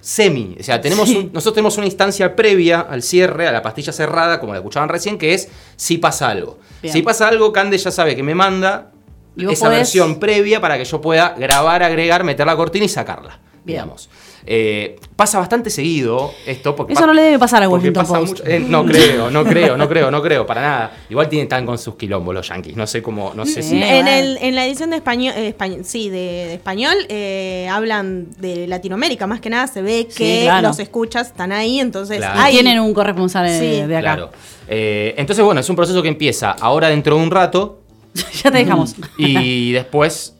semi, 0.00 0.56
o 0.58 0.62
sea, 0.62 0.80
tenemos 0.80 1.08
Sí. 1.08 1.16
un- 1.16 1.24
nosotros 1.32 1.54
tenemos 1.54 1.76
una 1.76 1.86
instancia 1.86 2.36
previa 2.36 2.80
al 2.80 3.02
cierre, 3.02 3.48
a 3.48 3.52
la 3.52 3.62
pastilla 3.62 3.92
cerrada, 3.92 4.38
como 4.40 4.52
la 4.52 4.58
escuchaban 4.60 4.88
recién, 4.88 5.18
que 5.18 5.34
es 5.34 5.48
si 5.76 5.98
pasa 5.98 6.28
algo. 6.30 6.58
Bien. 6.80 6.92
Si 6.94 7.02
pasa 7.02 7.28
algo, 7.28 7.52
Cande 7.52 7.76
ya 7.78 7.90
sabe 7.90 8.14
que 8.14 8.22
me 8.22 8.34
manda 8.34 8.92
esa 9.36 9.66
podés- 9.66 9.70
versión 9.78 10.20
previa 10.20 10.60
para 10.60 10.78
que 10.78 10.84
yo 10.84 11.00
pueda 11.00 11.30
grabar, 11.36 11.82
agregar, 11.82 12.22
meter 12.24 12.46
la 12.46 12.56
cortina 12.56 12.84
y 12.84 12.88
sacarla. 12.88 13.40
Bien. 13.68 13.82
Digamos. 13.82 14.08
Eh, 14.50 14.96
pasa 15.14 15.38
bastante 15.38 15.68
seguido 15.68 16.32
esto 16.46 16.74
porque 16.74 16.94
Eso 16.94 17.06
no 17.06 17.12
le 17.12 17.20
debe 17.22 17.38
pasar 17.38 17.62
a 17.62 17.68
Washington 17.68 18.02
pasa 18.06 18.18
Post. 18.20 18.28
mucho- 18.38 18.46
eh, 18.46 18.60
no 18.60 18.84
creo, 18.86 19.30
no 19.30 19.44
creo, 19.44 19.76
no 19.76 19.88
creo, 19.88 20.10
no 20.10 20.22
creo, 20.22 20.46
para 20.46 20.60
nada. 20.62 20.92
Igual 21.10 21.28
tienen 21.28 21.48
tan 21.48 21.66
con 21.66 21.76
sus 21.76 21.96
quilombos 21.96 22.34
los 22.34 22.48
yankees. 22.48 22.74
No 22.74 22.86
sé 22.86 23.02
cómo, 23.02 23.32
no 23.34 23.44
sé 23.44 23.62
si. 23.62 23.74
En, 23.74 23.80
bueno. 24.04 24.08
el, 24.08 24.38
en 24.40 24.54
la 24.54 24.64
edición 24.66 24.88
de 24.90 24.96
español, 24.96 25.34
eh, 25.36 25.48
español- 25.48 25.84
sí, 25.84 26.08
de, 26.08 26.16
de 26.16 26.54
español, 26.54 26.94
eh, 27.10 27.68
hablan 27.70 28.28
de 28.38 28.66
Latinoamérica, 28.66 29.26
más 29.26 29.40
que 29.40 29.50
nada 29.50 29.66
se 29.66 29.82
ve 29.82 30.08
que 30.16 30.42
claro. 30.44 30.68
los 30.68 30.78
escuchas 30.78 31.26
están 31.26 31.52
ahí, 31.52 31.78
entonces 31.80 32.16
Claro. 32.18 32.40
hay- 32.40 32.54
Tienen 32.54 32.80
un 32.80 32.94
corresponsal 32.94 33.46
eh, 33.48 33.58
Sí. 33.58 33.86
de 33.86 33.96
acá. 33.96 34.00
Claro. 34.14 34.30
Eh, 34.68 35.14
entonces, 35.18 35.44
bueno, 35.44 35.60
es 35.60 35.68
un 35.68 35.76
proceso 35.76 36.00
que 36.02 36.08
empieza 36.08 36.52
ahora 36.52 36.88
dentro 36.88 37.16
de 37.16 37.22
un 37.22 37.30
rato. 37.30 37.80
ya 38.42 38.50
te 38.50 38.58
dejamos. 38.58 38.94
Y 39.18 39.72
después 39.72 40.34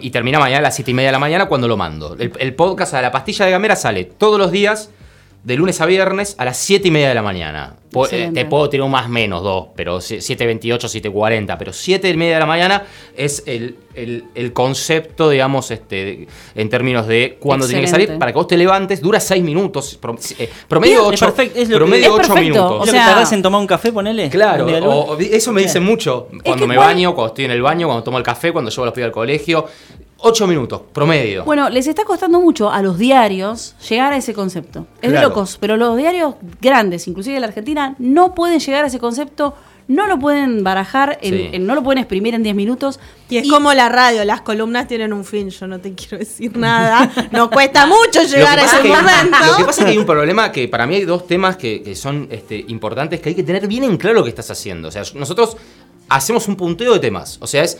y 0.00 0.10
termina 0.10 0.38
mañana 0.38 0.58
a 0.58 0.62
las 0.62 0.76
7 0.76 0.90
y 0.90 0.94
media 0.94 1.08
de 1.08 1.12
la 1.12 1.18
mañana 1.18 1.46
cuando 1.46 1.68
lo 1.68 1.76
mando. 1.76 2.16
El, 2.18 2.32
el 2.38 2.54
podcast 2.54 2.94
a 2.94 3.02
la 3.02 3.12
pastilla 3.12 3.44
de 3.44 3.52
Gamera 3.52 3.76
sale 3.76 4.04
todos 4.04 4.38
los 4.38 4.50
días, 4.50 4.90
de 5.44 5.56
lunes 5.56 5.80
a 5.80 5.86
viernes, 5.86 6.34
a 6.38 6.44
las 6.44 6.58
7 6.58 6.88
y 6.88 6.90
media 6.90 7.08
de 7.08 7.14
la 7.14 7.22
mañana. 7.22 7.74
Eh, 7.76 7.98
Excelente. 8.00 8.44
te 8.44 8.50
puedo 8.50 8.68
tirar 8.68 8.84
un 8.84 8.90
más 8.90 9.08
menos, 9.08 9.42
dos, 9.42 9.68
pero 9.74 9.98
7.28, 9.98 10.78
7.40, 11.10 11.56
pero 11.58 11.72
7 11.72 12.10
y 12.10 12.16
media 12.18 12.34
de 12.34 12.40
la 12.40 12.46
mañana 12.46 12.82
es 13.16 13.42
el, 13.46 13.76
el- 13.94 14.24
el 14.34 14.52
concepto, 14.52 15.30
digamos, 15.30 15.70
este, 15.70 16.28
en 16.54 16.68
términos 16.68 17.06
de 17.06 17.38
cuándo 17.40 17.66
tiene 17.66 17.80
que 17.82 17.88
salir, 17.88 18.18
para 18.18 18.30
que 18.32 18.36
vos 18.36 18.46
te 18.46 18.58
levantes, 18.58 19.00
dura 19.00 19.20
6 19.20 19.42
minutos, 19.42 19.98
eh, 20.38 20.50
promedio 20.68 21.00
Bien, 21.02 21.14
es 21.14 21.22
8, 21.22 21.26
perfecto, 21.34 21.58
es 21.60 21.68
lo 21.70 21.74
que- 21.74 21.78
promedio 21.78 22.04
es 22.04 22.10
8 22.10 22.16
perfecto, 22.18 22.40
minutos. 22.40 22.70
¿Es 22.74 22.82
o 22.82 22.86
lo 22.86 22.92
sea- 22.92 23.04
que 23.04 23.10
tardás 23.10 23.32
en 23.32 23.42
tomar 23.42 23.60
un 23.62 23.66
café, 23.66 23.90
ponele? 23.92 24.28
Claro, 24.28 24.66
o- 24.66 25.14
o- 25.14 25.18
eso 25.18 25.52
me 25.54 25.62
dicen 25.62 25.82
mucho. 25.82 26.28
Cuando 26.44 26.64
que 26.64 26.68
me 26.68 26.74
cuál- 26.74 26.88
baño, 26.88 27.14
cuando 27.14 27.28
estoy 27.28 27.46
en 27.46 27.52
el 27.52 27.62
baño, 27.62 27.86
cuando 27.86 28.02
tomo 28.04 28.18
el 28.18 28.24
café, 28.24 28.52
cuando 28.52 28.70
llevo 28.70 28.82
a 28.82 28.86
los 28.86 28.94
pibes 28.94 29.06
al 29.06 29.12
colegio. 29.12 29.64
Ocho 30.20 30.48
minutos, 30.48 30.80
promedio. 30.92 31.44
Bueno, 31.44 31.70
les 31.70 31.86
está 31.86 32.04
costando 32.04 32.40
mucho 32.40 32.70
a 32.70 32.82
los 32.82 32.98
diarios 32.98 33.76
llegar 33.88 34.12
a 34.12 34.16
ese 34.16 34.34
concepto. 34.34 34.86
Es 34.96 35.10
de 35.10 35.16
Claro. 35.16 35.28
locos, 35.28 35.58
pero 35.60 35.76
los 35.76 35.96
diarios 35.96 36.34
grandes, 36.60 37.06
inclusive 37.06 37.34
de 37.34 37.40
la 37.40 37.46
Argentina, 37.46 37.94
no 38.00 38.34
pueden 38.34 38.58
llegar 38.58 38.82
a 38.84 38.88
ese 38.88 38.98
concepto, 38.98 39.54
no 39.86 40.08
lo 40.08 40.18
pueden 40.18 40.64
barajar, 40.64 41.18
en- 41.22 41.34
Sí. 41.34 41.48
en- 41.52 41.66
no 41.66 41.76
lo 41.76 41.84
pueden 41.84 41.98
exprimir 41.98 42.34
en 42.34 42.42
10 42.42 42.56
minutos. 42.56 42.98
Y 43.30 43.36
es 43.36 43.48
como 43.48 43.72
la 43.74 43.88
radio, 43.88 44.24
las 44.24 44.40
columnas 44.40 44.88
tienen 44.88 45.12
un 45.12 45.24
fin, 45.24 45.50
yo 45.50 45.68
no 45.68 45.78
te 45.78 45.94
quiero 45.94 46.18
decir 46.18 46.56
nada. 46.56 47.10
Nos 47.30 47.48
cuesta 47.48 47.86
mucho 47.86 48.22
llegar 48.24 48.58
a 48.58 48.64
ese 48.64 48.74
es 48.76 48.82
que- 48.82 48.88
momento. 48.88 49.38
Lo 49.52 49.56
que 49.56 49.64
pasa 49.64 49.80
es 49.82 49.84
que 49.86 49.92
hay 49.92 49.98
un 49.98 50.04
problema 50.06 50.50
que 50.50 50.66
para 50.66 50.84
mí 50.86 50.96
hay 50.96 51.04
dos 51.04 51.28
temas 51.28 51.56
que, 51.56 51.80
que 51.80 51.94
son 51.94 52.26
este, 52.30 52.64
importantes 52.68 53.20
que 53.20 53.28
hay 53.28 53.34
que 53.36 53.44
tener 53.44 53.68
bien 53.68 53.84
en 53.84 53.96
claro 53.96 54.16
lo 54.16 54.24
que 54.24 54.30
estás 54.30 54.50
haciendo. 54.50 54.88
O 54.88 54.90
sea, 54.90 55.04
nosotros 55.14 55.56
hacemos 56.08 56.48
un 56.48 56.56
punteo 56.56 56.92
de 56.92 56.98
temas. 56.98 57.38
O 57.40 57.46
sea, 57.46 57.62
es. 57.62 57.78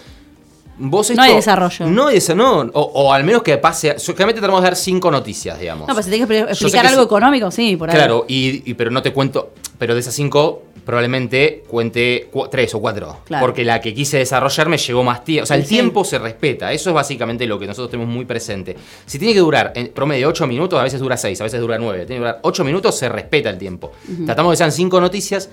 Vos 0.78 1.10
No 1.10 1.22
hay 1.22 1.34
desarrollo. 1.34 1.86
No 1.86 2.06
hay 2.08 2.14
desarrollo. 2.16 2.70
O, 2.74 2.80
o 2.80 3.12
al 3.12 3.24
menos 3.24 3.42
que 3.42 3.58
pase. 3.58 3.96
Generalmente 3.98 4.40
tratamos 4.40 4.62
de 4.62 4.66
dar 4.68 4.76
cinco 4.76 5.10
noticias, 5.10 5.58
digamos. 5.58 5.88
No, 5.88 5.94
pues 5.94 6.06
si 6.06 6.12
tenés 6.12 6.26
que 6.28 6.38
explicar 6.40 6.82
que 6.82 6.88
algo 6.88 7.02
económico, 7.02 7.50
sí, 7.50 7.76
por 7.76 7.90
ahí. 7.90 7.96
Claro, 7.96 8.24
y, 8.28 8.62
y- 8.70 8.74
pero 8.74 8.90
no 8.90 9.02
te 9.02 9.12
cuento. 9.12 9.50
Pero 9.78 9.94
de 9.94 10.00
esas 10.00 10.14
cinco, 10.14 10.62
probablemente 10.84 11.64
cuente 11.68 12.28
cu- 12.32 12.48
tres 12.48 12.74
o 12.74 12.80
cuatro. 12.80 13.18
Claro. 13.24 13.44
Porque 13.46 13.64
la 13.64 13.80
que 13.80 13.92
quise 13.94 14.18
desarrollar 14.18 14.68
me 14.68 14.78
llevó 14.78 15.04
más 15.04 15.24
tiempo. 15.24 15.44
O 15.44 15.46
sea, 15.46 15.56
el 15.56 15.62
Sí. 15.64 15.70
tiempo 15.70 16.04
se 16.04 16.18
respeta. 16.18 16.72
Eso 16.72 16.90
es 16.90 16.94
básicamente 16.94 17.46
lo 17.46 17.58
que 17.58 17.66
nosotros 17.66 17.90
tenemos 17.90 18.12
muy 18.12 18.24
presente. 18.24 18.76
Si 19.06 19.18
tiene 19.18 19.34
que 19.34 19.40
durar 19.40 19.72
en 19.76 19.88
promedio 19.88 20.28
ocho 20.28 20.46
minutos, 20.46 20.78
a 20.80 20.82
veces 20.82 21.00
dura 21.00 21.16
seis, 21.16 21.40
a 21.40 21.44
veces 21.44 21.60
dura 21.60 21.78
nueve. 21.78 22.06
Tiene 22.06 22.16
que 22.16 22.26
durar 22.26 22.40
ocho 22.42 22.64
minutos, 22.64 22.96
se 22.98 23.08
respeta 23.08 23.50
el 23.50 23.58
tiempo. 23.58 23.92
Tratamos 24.26 24.50
de 24.50 24.54
que 24.54 24.58
sean 24.58 24.72
cinco 24.72 25.00
noticias, 25.00 25.48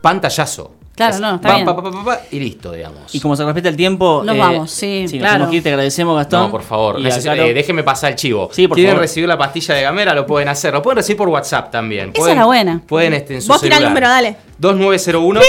pantallazo. 0.00 0.72
Claro, 1.00 1.14
Es 1.14 1.20
no, 1.20 1.34
está 1.36 1.48
pa, 1.48 1.54
bien. 1.54 1.66
pa, 1.66 1.76
pa, 1.76 1.82
pa, 1.90 2.04
pa, 2.04 2.20
y 2.30 2.38
listo, 2.40 2.72
digamos. 2.72 3.14
Y 3.14 3.20
como 3.20 3.34
se 3.36 3.44
respeta 3.44 3.68
el 3.70 3.76
tiempo. 3.76 4.22
Nos 4.24 4.36
vamos, 4.36 4.70
sí, 4.70 5.02
nos 5.04 5.12
claro. 5.12 5.32
tenemos 5.32 5.50
que 5.50 5.56
ir, 5.56 5.62
te 5.62 5.68
agradecemos, 5.70 6.16
Gastón. 6.16 6.42
No, 6.42 6.50
por 6.50 6.62
favor, 6.62 7.00
lo- 7.00 7.08
eh, 7.08 7.54
déjeme 7.54 7.82
pasar 7.82 8.10
el 8.12 8.16
chivo. 8.16 8.50
Sí, 8.52 8.68
por 8.68 8.74
¿Quieren 8.76 8.92
favor. 8.92 9.02
recibir 9.02 9.28
la 9.28 9.38
pastilla 9.38 9.74
de 9.74 9.82
gamera? 9.82 10.14
Lo 10.14 10.26
pueden 10.26 10.48
hacer. 10.48 10.72
Lo 10.74 10.82
pueden 10.82 10.96
recibir 10.98 11.16
por 11.16 11.28
WhatsApp 11.28 11.70
también. 11.70 12.10
Esa 12.10 12.18
Pueden- 12.18 12.32
es 12.32 12.38
la 12.40 12.44
buena. 12.46 12.82
Pueden 12.86 13.14
este, 13.14 13.34
en 13.36 13.42
su 13.42 13.48
Vos 13.48 13.60
tirá 13.62 13.78
el 13.78 13.84
número, 13.84 14.08
dale. 14.08 14.36
2901 14.58 15.40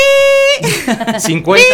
50 1.19 1.65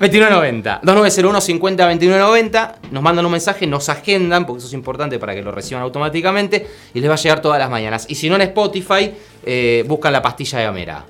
2990 0.00 0.80
2901 0.82 1.40
50 1.40 1.82
2990 1.84 2.74
nos 2.90 3.02
mandan 3.02 3.26
un 3.26 3.32
mensaje, 3.32 3.66
nos 3.66 3.88
agendan 3.88 4.46
porque 4.46 4.58
eso 4.58 4.68
es 4.68 4.72
importante 4.74 5.18
para 5.18 5.34
que 5.34 5.42
lo 5.42 5.52
reciban 5.52 5.82
automáticamente 5.82 6.66
y 6.94 7.00
les 7.00 7.10
va 7.10 7.14
a 7.14 7.18
llegar 7.18 7.40
todas 7.42 7.58
las 7.58 7.68
mañanas 7.70 8.06
y 8.08 8.14
si 8.14 8.28
no 8.28 8.36
en 8.36 8.42
Spotify 8.42 9.12
eh, 9.44 9.84
buscan 9.86 10.12
la 10.12 10.22
pastilla 10.22 10.58
de 10.58 10.64
Gamera 10.64 11.04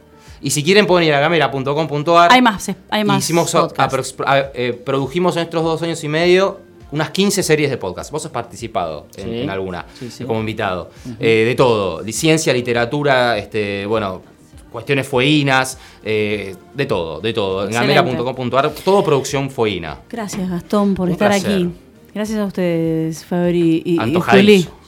y 0.45 0.51
si 0.51 0.63
quieren 0.63 0.87
pueden 0.87 1.09
ir 1.09 1.15
a 1.15 1.21
gamera.com.ar 1.21 2.33
Hay 2.33 2.43
más, 2.43 2.71
hay 2.91 3.03
más. 3.05 3.25
Hicimos, 3.25 3.53
a- 3.55 3.69
a- 3.77 4.51
eh, 4.55 4.73
produjimos 4.85 5.37
en 5.37 5.43
estos 5.45 5.63
dos 5.65 5.83
años 5.83 6.03
y 6.05 6.09
medio 6.09 6.61
unas 6.93 7.11
15 7.11 7.43
series 7.43 7.71
de 7.71 7.77
podcast. 7.79 8.13
Vos 8.13 8.25
has 8.25 8.31
participado 8.31 9.07
en, 9.17 9.25
Sí. 9.25 9.41
en 9.41 9.51
alguna 9.51 9.85
Sí, 9.99 10.11
sí. 10.11 10.25
como 10.25 10.39
invitado. 10.41 10.91
Eh, 11.19 11.45
de 11.49 11.55
todo. 11.57 12.05
Ciencia, 12.13 12.53
literatura, 12.53 13.37
este, 13.37 13.85
bueno, 13.87 14.23
cuestiones 14.71 15.09
fueínas, 15.09 15.79
eh, 16.05 16.55
de 16.75 16.87
todo, 16.87 17.21
de 17.21 17.33
todo. 17.33 17.63
En 17.63 17.71
Excelente. 17.71 17.95
gamera.com.ar, 17.95 18.71
todo 18.85 19.03
producción 19.03 19.51
fueína. 19.51 19.99
Gracias, 20.11 20.49
Gastón, 20.49 20.95
por 20.95 21.07
Un 21.09 21.13
estar 21.15 21.29
placer. 21.31 21.51
aquí. 21.53 21.71
Gracias 22.15 22.39
a 22.39 22.45
ustedes, 22.45 23.25
Fabri 23.25 23.83
y, 23.85 23.99
y. 24.01 24.84